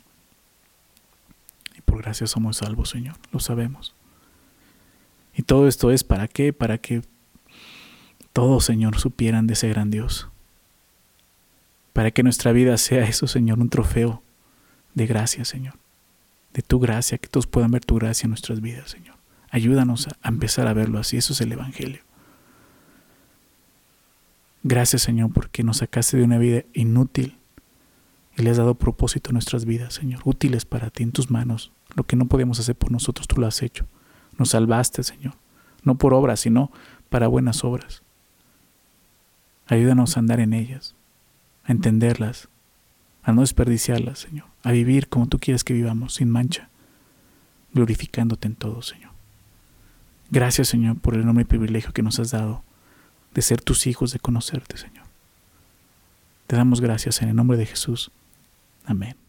[1.76, 3.95] Y por gracia somos salvos, Señor, lo sabemos.
[5.36, 6.52] Y todo esto es para qué?
[6.52, 7.02] Para que
[8.32, 10.28] todos, Señor, supieran de ese gran Dios.
[11.92, 14.22] Para que nuestra vida sea eso, Señor, un trofeo
[14.94, 15.74] de gracia, Señor.
[16.52, 19.16] De tu gracia, que todos puedan ver tu gracia en nuestras vidas, Señor.
[19.50, 21.16] Ayúdanos a empezar a verlo así.
[21.16, 22.00] Eso es el Evangelio.
[24.68, 27.38] Gracias Señor porque nos sacaste de una vida inútil
[28.36, 31.70] y le has dado propósito a nuestras vidas, Señor, útiles para ti en tus manos.
[31.94, 33.86] Lo que no podemos hacer por nosotros, tú lo has hecho.
[34.38, 35.34] Nos salvaste, Señor,
[35.82, 36.70] no por obras, sino
[37.08, 38.02] para buenas obras.
[39.66, 40.94] Ayúdanos a andar en ellas,
[41.64, 42.48] a entenderlas,
[43.22, 46.68] a no desperdiciarlas, Señor, a vivir como tú quieres que vivamos, sin mancha,
[47.72, 49.10] glorificándote en todo, Señor.
[50.30, 52.62] Gracias, Señor, por el enorme privilegio que nos has dado
[53.34, 55.06] de ser tus hijos, de conocerte, Señor.
[56.46, 58.10] Te damos gracias en el nombre de Jesús.
[58.84, 59.25] Amén.